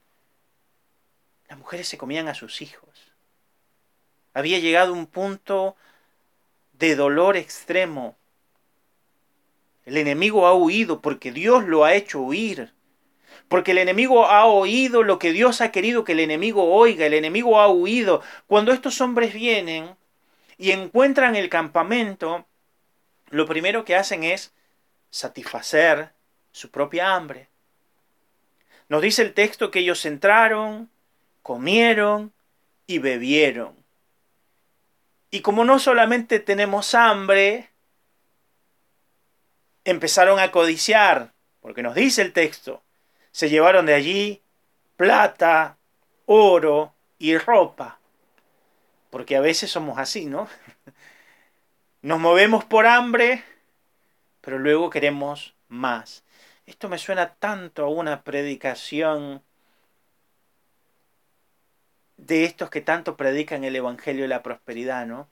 Las 1.50 1.58
mujeres 1.58 1.88
se 1.88 1.98
comían 1.98 2.28
a 2.28 2.36
sus 2.36 2.62
hijos. 2.62 2.90
Había 4.34 4.60
llegado 4.60 4.94
un 4.94 5.08
punto 5.08 5.76
de 6.74 6.96
dolor 6.96 7.36
extremo. 7.36 8.16
El 9.86 9.98
enemigo 9.98 10.48
ha 10.48 10.54
huido 10.54 11.02
porque 11.02 11.32
Dios 11.32 11.66
lo 11.66 11.84
ha 11.84 11.94
hecho 11.94 12.22
huir 12.22 12.72
porque 13.52 13.72
el 13.72 13.80
enemigo 13.80 14.28
ha 14.28 14.46
oído 14.46 15.04
lo 15.04 15.20
que 15.20 15.34
Dios 15.34 15.60
ha 15.60 15.74
querido 15.74 16.06
que 16.06 16.14
el 16.14 16.22
enemigo 16.22 16.74
oiga, 16.74 17.06
el 17.06 17.14
enemigo 17.14 17.60
ha 17.60 17.68
huido. 17.68 18.22
Cuando 18.48 18.72
estos 18.72 19.02
hombres 19.02 19.34
vienen 19.34 19.98
y 20.58 20.72
encuentran 20.72 21.36
el 21.36 21.50
campamento, 21.50 22.46
lo 23.30 23.46
primero 23.46 23.84
que 23.84 23.98
hacen 23.98 24.24
es 24.24 24.54
satisfacer 25.10 26.14
su 26.54 26.72
propia 26.72 27.14
hambre. 27.14 27.50
Nos 28.88 29.02
dice 29.02 29.22
el 29.22 29.34
texto 29.34 29.70
que 29.70 29.80
ellos 29.80 30.06
entraron, 30.06 30.90
comieron 31.44 32.32
y 32.88 33.00
bebieron. 33.00 33.76
Y 35.30 35.42
como 35.42 35.66
no 35.66 35.78
solamente 35.78 36.40
tenemos 36.40 36.96
hambre, 36.96 37.70
empezaron 39.84 40.40
a 40.40 40.52
codiciar, 40.52 41.34
porque 41.60 41.84
nos 41.84 41.96
dice 41.96 42.22
el 42.22 42.32
texto, 42.32 42.82
se 43.32 43.50
llevaron 43.50 43.86
de 43.86 43.94
allí 43.94 44.42
plata, 44.98 45.78
oro 46.26 46.94
y 47.18 47.38
ropa. 47.38 48.00
Porque 49.10 49.36
a 49.36 49.42
veces 49.42 49.72
somos 49.72 49.98
así, 49.98 50.26
¿no? 50.26 50.48
Nos 52.02 52.20
movemos 52.20 52.66
por 52.66 52.86
hambre, 52.86 53.44
pero 54.42 54.58
luego 54.58 54.90
queremos 54.90 55.56
más. 55.68 56.24
Esto 56.66 56.90
me 56.90 56.98
suena 56.98 57.36
tanto 57.36 57.84
a 57.84 57.90
una 57.90 58.24
predicación 58.24 59.44
de 62.18 62.46
estos 62.46 62.70
que 62.70 62.82
tanto 62.82 63.18
predican 63.18 63.64
el 63.64 63.76
Evangelio 63.76 64.24
de 64.24 64.28
la 64.30 64.44
Prosperidad, 64.44 65.06
¿no? 65.06 65.28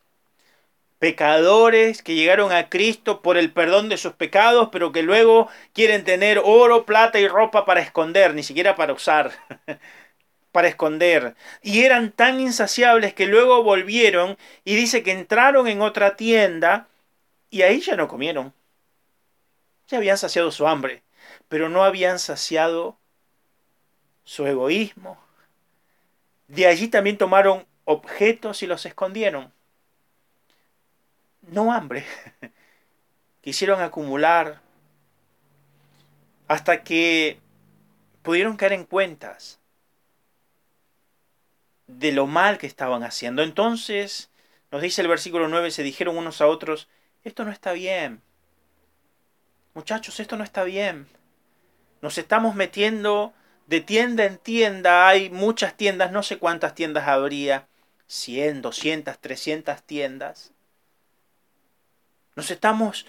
Pecadores 1.00 2.04
que 2.04 2.16
llegaron 2.16 2.52
a 2.52 2.70
Cristo 2.70 3.22
por 3.22 3.38
el 3.38 3.52
perdón 3.52 3.90
de 3.90 3.98
sus 3.98 4.14
pecados, 4.14 4.70
pero 4.72 4.92
que 4.92 5.02
luego 5.02 5.48
quieren 5.74 6.04
tener 6.04 6.42
oro, 6.44 6.86
plata 6.86 7.20
y 7.20 7.28
ropa 7.28 7.66
para 7.66 7.80
esconder, 7.82 8.34
ni 8.36 8.44
siquiera 8.44 8.76
para 8.76 8.94
usar, 8.94 9.32
para 10.52 10.68
esconder. 10.68 11.36
Y 11.62 11.84
eran 11.84 12.12
tan 12.12 12.40
insaciables 12.40 13.14
que 13.14 13.28
luego 13.28 13.64
volvieron 13.64 14.38
y 14.66 14.76
dice 14.76 15.02
que 15.04 15.12
entraron 15.12 15.68
en 15.68 15.82
otra 15.82 16.18
tienda 16.18 16.88
y 17.50 17.62
ahí 17.62 17.80
ya 17.80 17.96
no 17.96 18.08
comieron. 18.08 18.54
Ya 19.88 19.98
habían 19.98 20.18
saciado 20.18 20.52
su 20.52 20.68
hambre, 20.68 21.02
pero 21.48 21.70
no 21.70 21.84
habían 21.84 22.20
saciado 22.20 22.98
su 24.24 24.46
egoísmo, 24.46 25.18
de 26.50 26.66
allí 26.66 26.88
también 26.88 27.18
tomaron 27.18 27.66
objetos 27.86 28.64
y 28.64 28.68
los 28.68 28.86
escondieron. 28.86 29.54
No 31.52 31.72
hambre. 31.72 32.06
Quisieron 33.42 33.82
acumular 33.82 34.62
hasta 36.48 36.84
que 36.84 37.40
pudieron 38.24 38.58
caer 38.58 38.74
en 38.74 38.86
cuentas 38.86 39.60
de 41.88 42.12
lo 42.12 42.28
mal 42.28 42.58
que 42.58 42.68
estaban 42.68 43.04
haciendo. 43.04 43.44
Entonces, 43.44 44.30
nos 44.72 44.82
dice 44.82 45.02
el 45.02 45.08
versículo 45.08 45.48
9, 45.48 45.72
se 45.72 45.84
dijeron 45.84 46.18
unos 46.18 46.42
a 46.42 46.48
otros, 46.48 46.88
esto 47.24 47.46
no 47.46 47.52
está 47.52 47.72
bien. 47.74 48.22
Muchachos, 49.74 50.20
esto 50.20 50.36
no 50.38 50.44
está 50.44 50.64
bien. 50.64 51.08
Nos 52.02 52.18
estamos 52.18 52.56
metiendo 52.56 53.34
de 53.68 53.82
tienda 53.82 54.26
en 54.26 54.38
tienda 54.38 55.08
hay 55.08 55.30
muchas 55.30 55.78
tiendas, 55.78 56.12
no 56.12 56.24
sé 56.24 56.40
cuántas 56.40 56.74
tiendas 56.74 57.08
habría, 57.08 57.68
100, 58.08 58.64
200, 58.64 59.20
300 59.20 59.84
tiendas. 59.84 60.52
Nos 62.40 62.52
estamos 62.52 63.06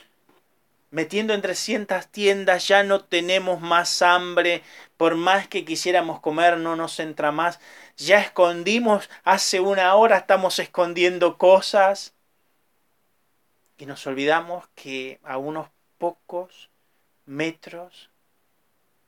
metiendo 0.91 1.35
en 1.35 1.41
300 1.41 2.09
tiendas, 2.09 2.67
ya 2.67 2.83
no 2.83 3.05
tenemos 3.05 3.61
más 3.61 4.03
hambre, 4.03 4.65
por 4.97 5.15
más 5.15 5.47
que 5.47 5.65
quisiéramos 5.65 6.19
comer 6.19 6.59
no 6.59 6.75
nos 6.75 6.99
entra 6.99 7.31
más, 7.31 7.61
ya 7.97 8.19
escondimos, 8.19 9.09
hace 9.23 9.61
una 9.61 9.95
hora 9.95 10.17
estamos 10.17 10.59
escondiendo 10.59 11.39
cosas. 11.39 12.13
Y 13.79 13.87
nos 13.87 14.05
olvidamos 14.09 14.67
que 14.75 15.21
a 15.23 15.39
unos 15.39 15.69
pocos 15.97 16.69
metros, 17.25 18.11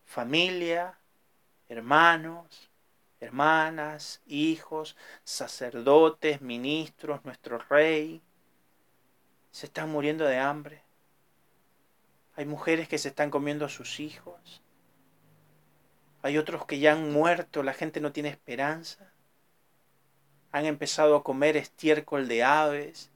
familia, 0.05 1.01
hermanos, 1.69 2.71
hermanas, 3.19 4.23
hijos, 4.29 4.97
sacerdotes, 5.25 6.41
ministros, 6.43 7.25
nuestro 7.25 7.59
rey, 7.59 8.23
se 9.53 9.67
están 9.67 9.91
muriendo 9.91 10.25
de 10.25 10.39
hambre. 10.39 10.83
Hay 12.35 12.47
mujeres 12.47 12.89
que 12.89 12.99
se 12.99 13.09
están 13.09 13.31
comiendo 13.31 13.67
a 13.67 13.69
sus 13.69 14.01
hijos. 14.01 14.63
Hay 16.23 16.39
otros 16.39 16.65
que 16.67 16.79
ya 16.79 16.93
han 16.93 17.13
muerto, 17.13 17.63
la 17.63 17.75
gente 17.75 18.01
no 18.01 18.13
tiene 18.13 18.31
esperanza. 18.31 19.13
Han 20.51 20.65
empezado 20.65 21.15
a 21.15 21.23
comer 21.23 21.57
estiércol 21.57 22.27
de 22.29 22.43
aves. 22.43 23.11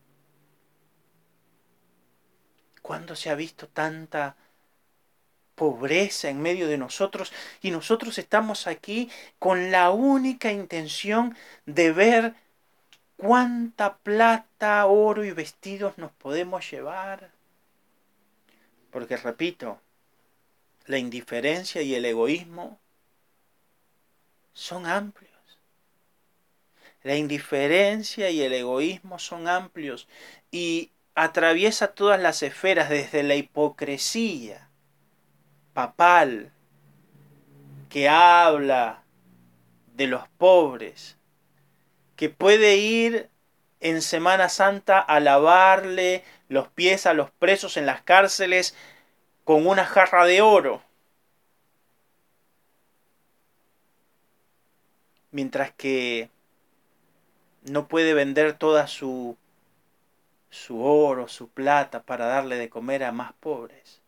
¿Cuándo 2.83 3.16
se 3.16 3.31
ha 3.31 3.35
visto 3.35 3.66
tanta 3.68 4.37
pobreza 5.55 6.29
en 6.29 6.42
medio 6.42 6.68
de 6.68 6.77
nosotros 6.77 7.33
y 7.62 7.70
nosotros 7.70 8.18
estamos 8.18 8.66
aquí 8.66 9.11
con 9.38 9.70
la 9.70 9.90
única 9.90 10.53
intención 10.53 11.35
de 11.64 11.92
ver 11.92 12.35
cuánta 13.16 13.96
plata, 13.98 14.87
oro 14.87 15.24
y 15.24 15.31
vestidos 15.31 15.98
nos 15.98 16.12
podemos 16.12 16.70
llevar. 16.70 17.31
Porque 18.90 19.16
repito, 19.16 19.81
la 20.87 20.98
indiferencia 20.98 21.83
y 21.83 21.94
el 21.94 22.05
egoísmo 22.05 22.79
son 24.52 24.87
amplios. 24.87 25.33
La 27.02 27.16
indiferencia 27.16 28.31
y 28.31 28.42
el 28.42 28.52
egoísmo 28.52 29.18
son 29.18 29.48
amplios 29.48 30.09
y 30.50 30.90
atraviesa 31.14 31.88
todas 31.88 32.20
las 32.20 32.42
esferas 32.42 32.88
desde 32.88 33.22
la 33.22 33.37
hipocresía 33.37 34.68
papal 35.72 36.52
que 37.90 38.09
habla 38.09 39.02
de 39.94 40.07
los 40.07 40.26
pobres, 40.38 41.15
que 42.16 42.31
puede 42.31 42.76
ir 42.76 43.29
en 43.81 44.02
Semana 44.02 44.48
Santa 44.48 44.98
a 45.00 45.20
lavarle 45.20 46.24
los 46.48 46.68
pies 46.68 47.07
a 47.07 47.14
los 47.14 47.31
presos 47.31 47.76
en 47.76 47.87
las 47.87 48.02
cárceles 48.02 48.74
con 49.44 49.66
una 49.66 49.85
jarra 49.85 50.24
de 50.26 50.42
oro. 50.42 50.83
Mientras 55.31 55.72
que 55.72 56.31
no 57.62 57.88
puede 57.88 58.14
vender 58.14 58.55
toda 58.55 58.87
su, 58.87 59.37
su 60.50 60.83
oro, 60.83 61.29
su 61.29 61.48
plata 61.48 62.02
para 62.02 62.26
darle 62.26 62.57
de 62.57 62.70
comer 62.70 63.05
a 63.05 63.12
más 63.12 63.33
pobres 63.35 64.00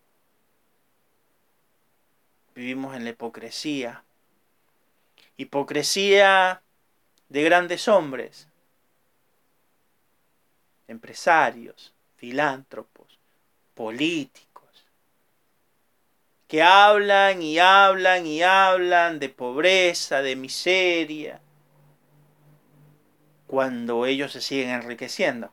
vivimos 2.58 2.96
en 2.96 3.04
la 3.04 3.10
hipocresía. 3.10 4.02
Hipocresía 5.36 6.60
de 7.28 7.42
grandes 7.42 7.88
hombres, 7.88 8.48
empresarios, 10.86 11.94
filántropos, 12.16 13.18
políticos, 13.74 14.86
que 16.46 16.62
hablan 16.62 17.42
y 17.42 17.58
hablan 17.58 18.26
y 18.26 18.42
hablan 18.42 19.18
de 19.18 19.28
pobreza, 19.28 20.22
de 20.22 20.36
miseria, 20.36 21.40
cuando 23.46 24.06
ellos 24.06 24.32
se 24.32 24.40
siguen 24.40 24.70
enriqueciendo 24.70 25.52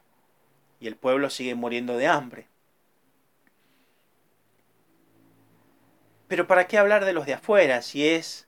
y 0.80 0.88
el 0.88 0.96
pueblo 0.96 1.30
sigue 1.30 1.56
muriendo 1.56 1.98
de 1.98 2.08
hambre. 2.08 2.48
Pero 6.28 6.48
¿para 6.48 6.68
qué 6.68 6.78
hablar 6.78 7.06
de 7.06 7.14
los 7.14 7.26
de 7.26 7.34
afuera 7.34 7.82
si 7.82 8.08
es 8.08 8.48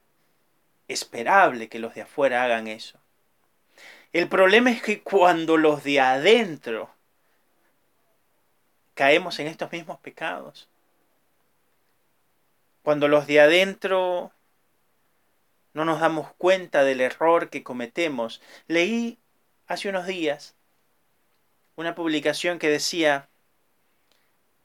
esperable 0.87 1.69
que 1.69 1.79
los 1.79 1.93
de 1.93 2.01
afuera 2.01 2.43
hagan 2.43 2.67
eso? 2.67 2.99
El 4.13 4.29
problema 4.29 4.71
es 4.71 4.81
que 4.81 5.01
cuando 5.01 5.57
los 5.57 5.83
de 5.83 5.99
adentro 5.99 6.89
caemos 8.93 9.39
en 9.39 9.47
estos 9.47 9.71
mismos 9.71 9.99
pecados, 9.99 10.69
cuando 12.83 13.07
los 13.07 13.27
de 13.27 13.41
adentro 13.41 14.31
no 15.73 15.85
nos 15.85 15.99
damos 15.99 16.33
cuenta 16.37 16.83
del 16.83 17.01
error 17.01 17.49
que 17.49 17.63
cometemos, 17.63 18.41
leí 18.67 19.19
hace 19.67 19.89
unos 19.89 20.07
días 20.07 20.55
una 21.75 21.93
publicación 21.93 22.57
que 22.57 22.69
decía 22.69 23.29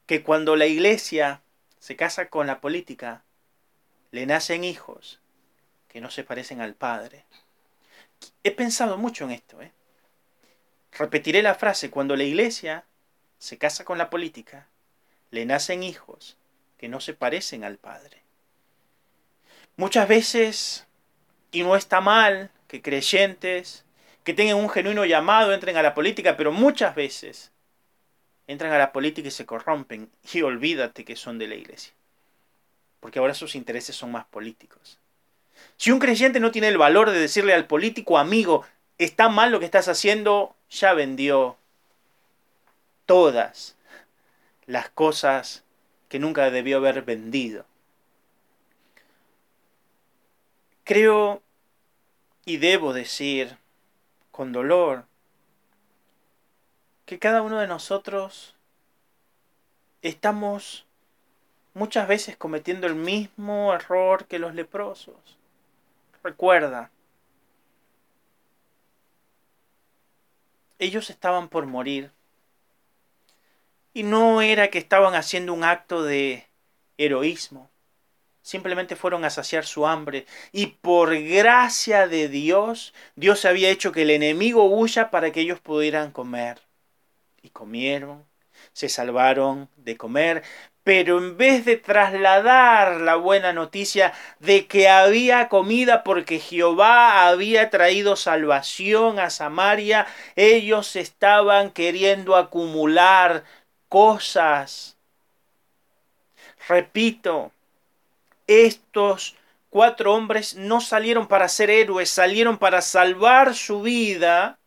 que 0.07 0.23
cuando 0.23 0.55
la 0.55 0.65
iglesia 0.65 1.43
se 1.79 1.95
casa 1.95 2.29
con 2.29 2.47
la 2.47 2.59
política, 2.59 3.23
le 4.11 4.25
nacen 4.25 4.63
hijos 4.63 5.19
que 5.87 6.01
no 6.01 6.09
se 6.09 6.23
parecen 6.23 6.61
al 6.61 6.73
padre. 6.73 7.25
He 8.43 8.51
pensado 8.51 8.97
mucho 8.97 9.25
en 9.25 9.31
esto. 9.31 9.61
¿eh? 9.61 9.71
Repetiré 10.91 11.41
la 11.41 11.55
frase, 11.55 11.89
cuando 11.89 12.15
la 12.15 12.23
iglesia 12.23 12.85
se 13.37 13.57
casa 13.57 13.83
con 13.83 13.97
la 13.97 14.09
política, 14.09 14.67
le 15.31 15.45
nacen 15.45 15.83
hijos 15.83 16.37
que 16.77 16.87
no 16.87 16.99
se 16.99 17.13
parecen 17.13 17.63
al 17.63 17.77
padre. 17.77 18.21
Muchas 19.75 20.07
veces, 20.07 20.85
y 21.51 21.63
no 21.63 21.75
está 21.75 22.01
mal, 22.01 22.51
que 22.67 22.81
creyentes 22.81 23.83
que 24.23 24.33
tengan 24.33 24.57
un 24.57 24.69
genuino 24.69 25.05
llamado 25.05 25.53
entren 25.53 25.77
a 25.77 25.81
la 25.81 25.93
política, 25.93 26.37
pero 26.37 26.51
muchas 26.51 26.95
veces 26.95 27.51
entran 28.47 28.71
a 28.71 28.77
la 28.77 28.91
política 28.91 29.27
y 29.27 29.31
se 29.31 29.45
corrompen 29.45 30.09
y 30.31 30.41
olvídate 30.41 31.05
que 31.05 31.15
son 31.15 31.37
de 31.37 31.47
la 31.47 31.55
iglesia, 31.55 31.93
porque 32.99 33.19
ahora 33.19 33.33
sus 33.33 33.55
intereses 33.55 33.95
son 33.95 34.11
más 34.11 34.25
políticos. 34.25 34.99
Si 35.77 35.91
un 35.91 35.99
creyente 35.99 36.39
no 36.39 36.51
tiene 36.51 36.67
el 36.67 36.77
valor 36.77 37.11
de 37.11 37.19
decirle 37.19 37.53
al 37.53 37.67
político 37.67 38.17
amigo, 38.17 38.65
está 38.97 39.29
mal 39.29 39.51
lo 39.51 39.59
que 39.59 39.65
estás 39.65 39.87
haciendo, 39.87 40.55
ya 40.69 40.93
vendió 40.93 41.57
todas 43.05 43.75
las 44.65 44.89
cosas 44.89 45.63
que 46.09 46.19
nunca 46.19 46.49
debió 46.49 46.77
haber 46.77 47.01
vendido. 47.01 47.65
Creo 50.83 51.41
y 52.45 52.57
debo 52.57 52.93
decir 52.93 53.57
con 54.31 54.51
dolor 54.51 55.05
que 57.05 57.19
cada 57.19 57.41
uno 57.41 57.59
de 57.59 57.67
nosotros 57.67 58.55
estamos 60.01 60.85
muchas 61.73 62.07
veces 62.07 62.37
cometiendo 62.37 62.87
el 62.87 62.95
mismo 62.95 63.73
error 63.73 64.25
que 64.27 64.39
los 64.39 64.53
leprosos. 64.55 65.37
Recuerda, 66.23 66.89
ellos 70.79 71.09
estaban 71.09 71.49
por 71.49 71.65
morir. 71.65 72.11
Y 73.93 74.03
no 74.03 74.41
era 74.41 74.69
que 74.69 74.79
estaban 74.79 75.15
haciendo 75.15 75.53
un 75.53 75.63
acto 75.63 76.03
de 76.03 76.47
heroísmo. 76.97 77.69
Simplemente 78.41 78.95
fueron 78.95 79.23
a 79.23 79.29
saciar 79.29 79.65
su 79.65 79.85
hambre. 79.85 80.25
Y 80.51 80.67
por 80.67 81.15
gracia 81.17 82.07
de 82.07 82.27
Dios, 82.27 82.93
Dios 83.15 83.45
había 83.45 83.69
hecho 83.69 83.91
que 83.91 84.01
el 84.01 84.09
enemigo 84.09 84.65
huya 84.65 85.11
para 85.11 85.31
que 85.31 85.41
ellos 85.41 85.59
pudieran 85.59 86.11
comer. 86.11 86.61
Y 87.41 87.49
comieron, 87.49 88.25
se 88.73 88.89
salvaron 88.89 89.69
de 89.75 89.97
comer, 89.97 90.43
pero 90.83 91.17
en 91.17 91.37
vez 91.37 91.65
de 91.65 91.77
trasladar 91.77 92.99
la 93.01 93.15
buena 93.15 93.53
noticia 93.53 94.13
de 94.39 94.67
que 94.67 94.89
había 94.89 95.47
comida 95.47 96.03
porque 96.03 96.39
Jehová 96.39 97.27
había 97.27 97.69
traído 97.69 98.15
salvación 98.15 99.19
a 99.19 99.29
Samaria, 99.29 100.05
ellos 100.35 100.95
estaban 100.95 101.71
queriendo 101.71 102.35
acumular 102.35 103.43
cosas. 103.87 104.97
Repito, 106.67 107.51
estos 108.47 109.35
cuatro 109.69 110.13
hombres 110.13 110.55
no 110.55 110.81
salieron 110.81 111.27
para 111.27 111.47
ser 111.47 111.69
héroes, 111.69 112.09
salieron 112.09 112.57
para 112.57 112.81
salvar 112.81 113.55
su 113.55 113.81
vida 113.81 114.59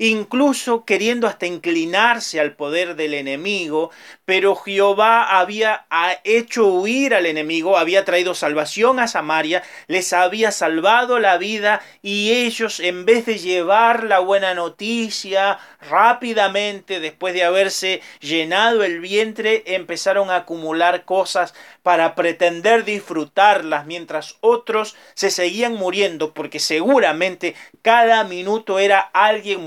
incluso 0.00 0.86
queriendo 0.86 1.26
hasta 1.26 1.44
inclinarse 1.46 2.40
al 2.40 2.56
poder 2.56 2.96
del 2.96 3.12
enemigo, 3.12 3.90
pero 4.24 4.56
Jehová 4.56 5.38
había 5.38 5.86
hecho 6.24 6.68
huir 6.68 7.14
al 7.14 7.26
enemigo, 7.26 7.76
había 7.76 8.06
traído 8.06 8.34
salvación 8.34 8.98
a 8.98 9.08
Samaria, 9.08 9.62
les 9.88 10.14
había 10.14 10.52
salvado 10.52 11.18
la 11.18 11.36
vida 11.36 11.82
y 12.00 12.32
ellos 12.32 12.80
en 12.80 13.04
vez 13.04 13.26
de 13.26 13.38
llevar 13.38 14.04
la 14.04 14.20
buena 14.20 14.54
noticia 14.54 15.58
rápidamente 15.90 16.98
después 16.98 17.34
de 17.34 17.44
haberse 17.44 18.00
llenado 18.20 18.82
el 18.84 19.00
vientre, 19.00 19.64
empezaron 19.66 20.30
a 20.30 20.36
acumular 20.36 21.04
cosas 21.04 21.52
para 21.82 22.14
pretender 22.14 22.84
disfrutarlas 22.84 23.84
mientras 23.84 24.36
otros 24.40 24.96
se 25.12 25.30
seguían 25.30 25.74
muriendo 25.74 26.32
porque 26.32 26.58
seguramente 26.58 27.54
cada 27.82 28.24
minuto 28.24 28.78
era 28.78 29.00
alguien 29.00 29.60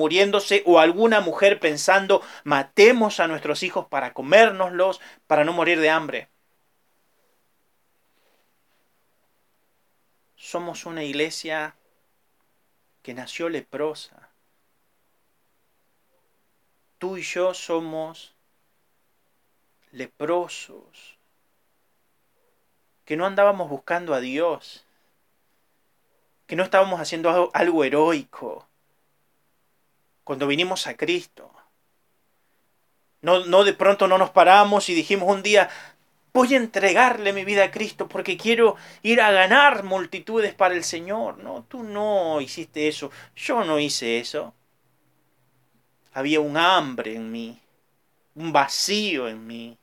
o 0.66 0.80
alguna 0.80 1.22
mujer 1.22 1.60
pensando 1.60 2.22
matemos 2.44 3.20
a 3.20 3.28
nuestros 3.28 3.64
hijos 3.64 3.88
para 3.88 4.14
comérnoslos 4.14 5.02
para 5.28 5.44
no 5.44 5.54
morir 5.54 5.80
de 5.80 5.90
hambre. 5.90 6.30
Somos 10.36 10.86
una 10.86 11.04
iglesia 11.04 11.76
que 13.02 13.14
nació 13.14 13.50
leprosa. 13.50 14.30
Tú 17.00 17.18
y 17.18 17.22
yo 17.22 17.54
somos 17.54 18.34
leprosos 19.92 21.18
que 23.06 23.18
no 23.18 23.26
andábamos 23.26 23.70
buscando 23.70 24.14
a 24.14 24.22
Dios, 24.22 24.86
que 26.48 26.56
no 26.56 26.64
estábamos 26.64 27.00
haciendo 27.00 27.52
algo 27.54 27.84
heroico 27.84 28.68
cuando 30.24 30.48
vinimos 30.48 30.88
a 30.88 30.96
Cristo. 30.96 31.52
No, 33.22 33.46
no 33.46 33.64
de 33.64 33.74
pronto 33.74 34.08
no 34.08 34.18
nos 34.18 34.32
paramos 34.32 34.90
y 34.90 34.94
dijimos 34.94 35.30
un 35.30 35.44
día, 35.44 35.70
voy 36.34 36.56
a 36.56 36.58
entregarle 36.58 37.32
mi 37.32 37.46
vida 37.46 37.66
a 37.66 37.72
Cristo 37.72 38.10
porque 38.10 38.38
quiero 38.38 38.76
ir 39.02 39.22
a 39.22 39.32
ganar 39.32 39.84
multitudes 39.84 40.54
para 40.54 40.76
el 40.76 40.84
Señor. 40.84 41.38
No, 41.38 41.64
tú 41.68 41.84
no 41.84 42.42
hiciste 42.42 42.88
eso, 42.88 43.12
yo 43.36 43.64
no 43.64 43.80
hice 43.80 44.20
eso. 44.20 44.54
Había 46.12 46.42
un 46.42 46.58
hambre 46.58 47.16
en 47.16 47.32
mí, 47.32 47.60
un 48.36 48.52
vacío 48.52 49.30
en 49.30 49.48
mí. 49.48 49.78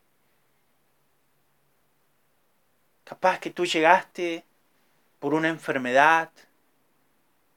Capaz 3.05 3.40
que 3.40 3.50
tú 3.50 3.64
llegaste 3.64 4.44
por 5.18 5.35
una 5.35 5.48
enfermedad, 5.48 6.31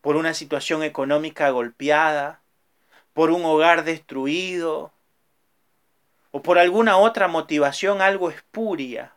por 0.02 0.16
una 0.16 0.34
situación 0.34 0.84
económica 0.84 1.50
golpeada, 1.50 2.43
por 3.14 3.32
un 3.32 3.46
hogar 3.46 3.84
destruido 3.84 4.92
o 6.32 6.42
por 6.42 6.58
alguna 6.58 6.98
otra 6.98 7.28
motivación 7.28 8.02
algo 8.02 8.30
espuria. 8.30 9.14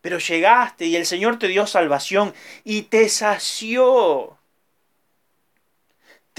Pero 0.00 0.18
llegaste 0.18 0.86
y 0.86 0.96
el 0.96 1.06
Señor 1.06 1.38
te 1.38 1.48
dio 1.48 1.66
salvación 1.66 2.34
y 2.64 2.82
te 2.82 3.08
sació 3.08 4.37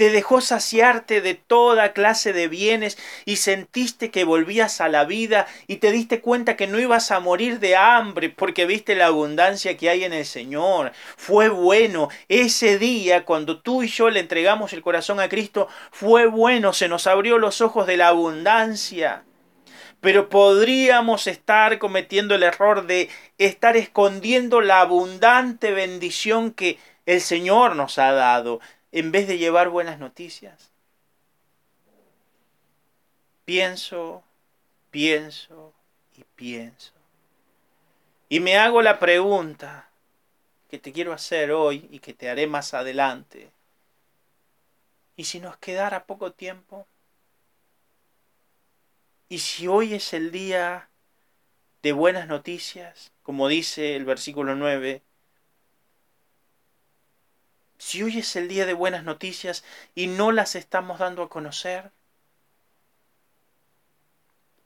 te 0.00 0.08
dejó 0.08 0.40
saciarte 0.40 1.20
de 1.20 1.34
toda 1.34 1.92
clase 1.92 2.32
de 2.32 2.48
bienes 2.48 2.96
y 3.26 3.36
sentiste 3.36 4.10
que 4.10 4.24
volvías 4.24 4.80
a 4.80 4.88
la 4.88 5.04
vida 5.04 5.46
y 5.66 5.76
te 5.76 5.92
diste 5.92 6.22
cuenta 6.22 6.56
que 6.56 6.66
no 6.66 6.80
ibas 6.80 7.10
a 7.10 7.20
morir 7.20 7.60
de 7.60 7.76
hambre 7.76 8.30
porque 8.30 8.64
viste 8.64 8.94
la 8.94 9.08
abundancia 9.08 9.76
que 9.76 9.90
hay 9.90 10.04
en 10.04 10.14
el 10.14 10.24
Señor. 10.24 10.92
Fue 11.18 11.50
bueno 11.50 12.08
ese 12.30 12.78
día 12.78 13.26
cuando 13.26 13.60
tú 13.60 13.82
y 13.82 13.88
yo 13.88 14.08
le 14.08 14.20
entregamos 14.20 14.72
el 14.72 14.80
corazón 14.80 15.20
a 15.20 15.28
Cristo, 15.28 15.68
fue 15.90 16.24
bueno, 16.24 16.72
se 16.72 16.88
nos 16.88 17.06
abrió 17.06 17.36
los 17.36 17.60
ojos 17.60 17.86
de 17.86 17.98
la 17.98 18.08
abundancia. 18.08 19.24
Pero 20.00 20.30
podríamos 20.30 21.26
estar 21.26 21.78
cometiendo 21.78 22.34
el 22.34 22.42
error 22.42 22.86
de 22.86 23.10
estar 23.36 23.76
escondiendo 23.76 24.62
la 24.62 24.80
abundante 24.80 25.72
bendición 25.72 26.52
que 26.52 26.78
el 27.04 27.20
Señor 27.20 27.76
nos 27.76 27.98
ha 27.98 28.12
dado 28.12 28.60
en 28.92 29.12
vez 29.12 29.28
de 29.28 29.38
llevar 29.38 29.68
buenas 29.68 29.98
noticias. 29.98 30.70
Pienso, 33.44 34.22
pienso 34.90 35.72
y 36.16 36.24
pienso. 36.36 36.92
Y 38.28 38.40
me 38.40 38.56
hago 38.56 38.82
la 38.82 38.98
pregunta 38.98 39.88
que 40.68 40.78
te 40.78 40.92
quiero 40.92 41.12
hacer 41.12 41.50
hoy 41.50 41.88
y 41.90 41.98
que 41.98 42.14
te 42.14 42.30
haré 42.30 42.46
más 42.46 42.74
adelante. 42.74 43.50
¿Y 45.16 45.24
si 45.24 45.40
nos 45.40 45.56
quedara 45.56 46.04
poco 46.04 46.32
tiempo? 46.32 46.86
¿Y 49.28 49.38
si 49.40 49.66
hoy 49.66 49.94
es 49.94 50.12
el 50.12 50.30
día 50.30 50.88
de 51.82 51.92
buenas 51.92 52.28
noticias, 52.28 53.12
como 53.22 53.48
dice 53.48 53.96
el 53.96 54.04
versículo 54.04 54.54
9, 54.54 55.02
si 57.80 58.02
hoy 58.02 58.18
es 58.18 58.36
el 58.36 58.46
día 58.46 58.66
de 58.66 58.74
buenas 58.74 59.04
noticias 59.04 59.64
y 59.94 60.06
no 60.06 60.32
las 60.32 60.54
estamos 60.54 60.98
dando 60.98 61.22
a 61.22 61.30
conocer, 61.30 61.92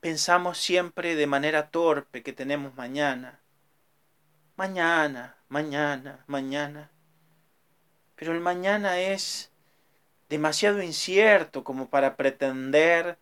pensamos 0.00 0.58
siempre 0.58 1.14
de 1.14 1.28
manera 1.28 1.70
torpe 1.70 2.24
que 2.24 2.32
tenemos 2.32 2.74
mañana. 2.74 3.38
Mañana, 4.56 5.36
mañana, 5.48 6.24
mañana. 6.26 6.90
Pero 8.16 8.32
el 8.32 8.40
mañana 8.40 8.98
es 8.98 9.52
demasiado 10.28 10.82
incierto 10.82 11.62
como 11.62 11.88
para 11.88 12.16
pretender 12.16 13.16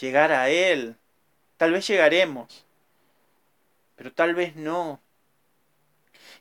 llegar 0.00 0.30
a 0.30 0.48
él. 0.48 0.96
Tal 1.56 1.72
vez 1.72 1.88
llegaremos, 1.88 2.64
pero 3.96 4.12
tal 4.12 4.36
vez 4.36 4.54
no. 4.54 5.00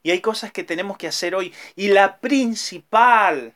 Y 0.04 0.12
hay 0.12 0.22
cosas 0.22 0.52
que 0.52 0.64
tenemos 0.64 0.98
que 0.98 1.08
hacer 1.08 1.36
hoy. 1.36 1.54
Y 1.76 1.90
la 1.90 2.18
principal, 2.18 3.56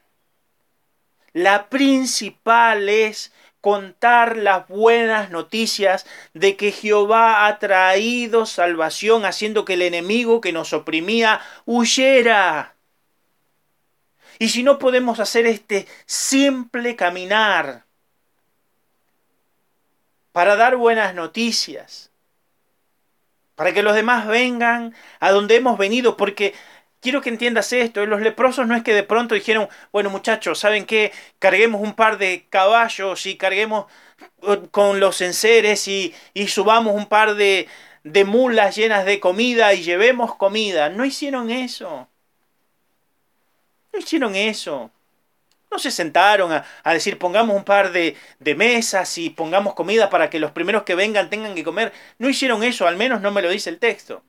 la 1.34 1.70
principal 1.70 2.90
es 2.90 3.32
contar 3.62 4.38
las 4.38 4.68
buenas 4.68 5.32
noticias 5.32 6.06
de 6.36 6.56
que 6.56 6.72
Jehová 6.72 7.48
ha 7.48 7.58
traído 7.58 8.46
salvación, 8.46 9.26
haciendo 9.26 9.66
que 9.66 9.74
el 9.74 9.82
enemigo 9.82 10.40
que 10.40 10.52
nos 10.52 10.72
oprimía 10.72 11.42
huyera. 11.66 12.76
Y 14.38 14.50
si 14.50 14.62
no 14.62 14.78
podemos 14.78 15.20
hacer 15.20 15.48
este 15.48 15.88
simple 16.06 16.96
caminar 16.96 17.86
para 20.32 20.56
dar 20.56 20.76
buenas 20.76 21.16
noticias, 21.16 22.12
para 23.56 23.74
que 23.74 23.84
los 23.84 23.96
demás 23.96 24.28
vengan 24.28 24.94
a 25.20 25.32
donde 25.32 25.56
hemos 25.56 25.78
venido, 25.78 26.18
porque 26.18 26.54
quiero 27.00 27.22
que 27.22 27.30
entiendas 27.30 27.72
esto, 27.74 28.06
los 28.06 28.22
leprosos 28.22 28.68
no 28.68 28.76
es 28.76 28.84
que 28.84 28.94
de 28.94 29.04
pronto 29.04 29.36
dijeron, 29.36 29.70
bueno 29.92 30.10
muchachos, 30.10 30.60
¿saben 30.60 30.86
qué? 30.86 31.12
Carguemos 31.40 31.82
un 31.82 31.94
par 31.94 32.18
de 32.18 32.48
caballos 32.50 33.26
y 33.26 33.38
carguemos 33.38 33.86
con 34.72 35.00
los 35.00 35.22
enseres 35.22 35.88
y, 35.88 36.14
y 36.34 36.48
subamos 36.48 36.96
un 36.96 37.08
par 37.08 37.36
de, 37.36 37.68
de 38.04 38.26
mulas 38.26 38.76
llenas 38.76 39.06
de 39.06 39.20
comida 39.20 39.74
y 39.74 39.84
llevemos 39.84 40.36
comida. 40.36 40.90
No 40.90 41.06
hicieron 41.06 41.50
eso. 41.52 42.08
No 43.92 44.00
hicieron 44.00 44.36
eso. 44.36 44.92
No 45.72 45.80
se 45.80 45.92
sentaron 45.92 46.52
a, 46.52 46.94
decir 46.94 47.18
pongamos 47.18 47.56
un 47.56 47.64
par 47.64 47.92
de, 47.92 48.16
de, 48.40 48.56
mesas 48.56 49.18
y 49.18 49.30
pongamos 49.30 49.74
comida 49.74 50.10
para 50.10 50.30
que 50.30 50.40
los 50.40 50.52
primeros 50.52 50.84
que 50.84 50.96
vengan 50.96 51.30
tengan 51.30 51.56
que 51.56 51.64
comer. 51.64 51.92
No 52.18 52.30
hicieron 52.30 52.64
eso, 52.64 52.88
al 52.88 52.96
menos 52.96 53.22
no 53.22 53.32
me 53.32 53.42
lo 53.42 53.50
dice 53.50 53.70
el 53.70 53.80
texto. 53.80 54.24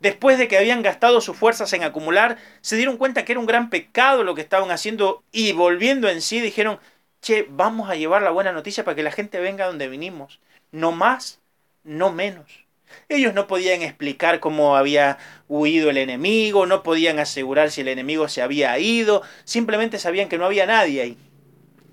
Después 0.00 0.38
de 0.38 0.48
que 0.48 0.56
habían 0.56 0.82
gastado 0.82 1.20
sus 1.20 1.36
fuerzas 1.36 1.72
en 1.74 1.84
acumular, 1.84 2.38
se 2.62 2.76
dieron 2.76 2.96
cuenta 2.96 3.24
que 3.24 3.32
era 3.32 3.40
un 3.40 3.46
gran 3.46 3.68
pecado 3.68 4.24
lo 4.24 4.34
que 4.34 4.40
estaban 4.40 4.70
haciendo 4.70 5.22
y 5.30 5.52
volviendo 5.52 6.08
en 6.08 6.22
sí 6.22 6.40
dijeron, 6.40 6.80
che, 7.20 7.46
vamos 7.50 7.90
a 7.90 7.96
llevar 7.96 8.22
la 8.22 8.30
buena 8.30 8.52
noticia 8.52 8.82
para 8.82 8.94
que 8.94 9.02
la 9.02 9.12
gente 9.12 9.40
venga 9.40 9.66
donde 9.66 9.88
vinimos. 9.88 10.40
No 10.72 10.92
más, 10.92 11.40
no 11.84 12.12
menos. 12.12 12.64
Ellos 13.08 13.34
no 13.34 13.46
podían 13.46 13.82
explicar 13.82 14.40
cómo 14.40 14.76
había 14.76 15.18
huido 15.48 15.90
el 15.90 15.96
enemigo, 15.96 16.66
no 16.66 16.82
podían 16.82 17.18
asegurar 17.18 17.70
si 17.70 17.80
el 17.80 17.88
enemigo 17.88 18.28
se 18.28 18.42
había 18.42 18.78
ido, 18.78 19.22
simplemente 19.44 19.98
sabían 19.98 20.28
que 20.28 20.38
no 20.38 20.46
había 20.46 20.66
nadie 20.66 21.00
ahí. 21.02 21.18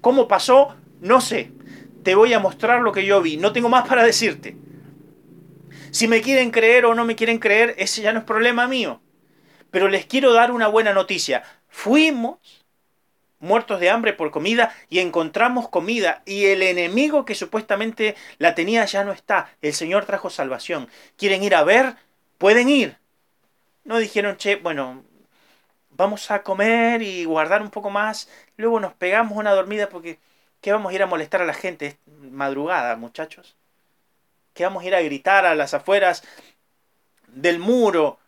¿Cómo 0.02 0.28
pasó? 0.28 0.76
No 1.02 1.22
sé. 1.22 1.52
Te 2.04 2.16
voy 2.16 2.34
a 2.34 2.40
mostrar 2.40 2.82
lo 2.82 2.92
que 2.92 3.06
yo 3.06 3.22
vi. 3.22 3.38
No 3.38 3.52
tengo 3.52 3.70
más 3.70 3.88
para 3.88 4.04
decirte. 4.04 4.56
Si 5.92 6.08
me 6.08 6.22
quieren 6.22 6.52
creer 6.52 6.86
o 6.86 6.96
no 6.96 7.06
me 7.06 7.16
quieren 7.16 7.40
creer, 7.40 7.76
ese 7.78 8.02
ya 8.02 8.14
no 8.14 8.20
es 8.20 8.26
problema 8.26 8.68
mío. 8.68 9.02
Pero 9.72 9.90
les 9.90 10.06
quiero 10.06 10.34
dar 10.34 10.52
una 10.52 10.68
buena 10.68 10.94
noticia. 10.94 11.44
Fuimos 11.68 12.40
muertos 13.40 13.80
de 13.80 13.90
hambre 13.90 14.14
por 14.14 14.32
comida 14.32 14.74
y 14.90 15.00
encontramos 15.00 15.70
comida 15.70 16.22
y 16.26 16.46
el 16.46 16.64
enemigo 16.64 17.26
que 17.26 17.36
supuestamente 17.36 18.16
la 18.38 18.56
tenía 18.56 18.86
ya 18.86 19.04
no 19.04 19.12
está. 19.12 19.52
El 19.62 19.74
Señor 19.74 20.06
trajo 20.06 20.30
salvación. 20.30 20.90
¿Quieren 21.18 21.44
ir 21.44 21.56
a 21.56 21.64
ver? 21.64 21.96
Pueden 22.38 22.70
ir. 22.70 22.98
No 23.84 23.98
dijeron, 23.98 24.38
che, 24.38 24.58
bueno, 24.58 25.04
vamos 25.92 26.30
a 26.32 26.44
comer 26.44 27.02
y 27.02 27.26
guardar 27.26 27.62
un 27.62 27.72
poco 27.72 27.90
más, 27.90 28.30
luego 28.56 28.80
nos 28.80 28.94
pegamos 28.94 29.38
una 29.38 29.52
dormida 29.52 29.90
porque 29.90 30.20
¿qué 30.62 30.72
vamos 30.72 30.92
a 30.92 30.96
ir 30.96 31.04
a 31.04 31.08
molestar 31.08 31.42
a 31.42 31.46
la 31.46 31.54
gente? 31.54 31.88
Es 31.88 31.98
madrugada, 32.32 32.96
muchachos. 32.96 33.56
¿Qué 34.54 34.64
vamos 34.64 34.84
a 34.84 34.88
ir 34.88 34.96
a 34.96 35.02
gritar 35.02 35.46
a 35.46 35.56
las 35.56 35.74
afueras 35.74 36.24
del 37.28 37.60
muro? 37.60 38.20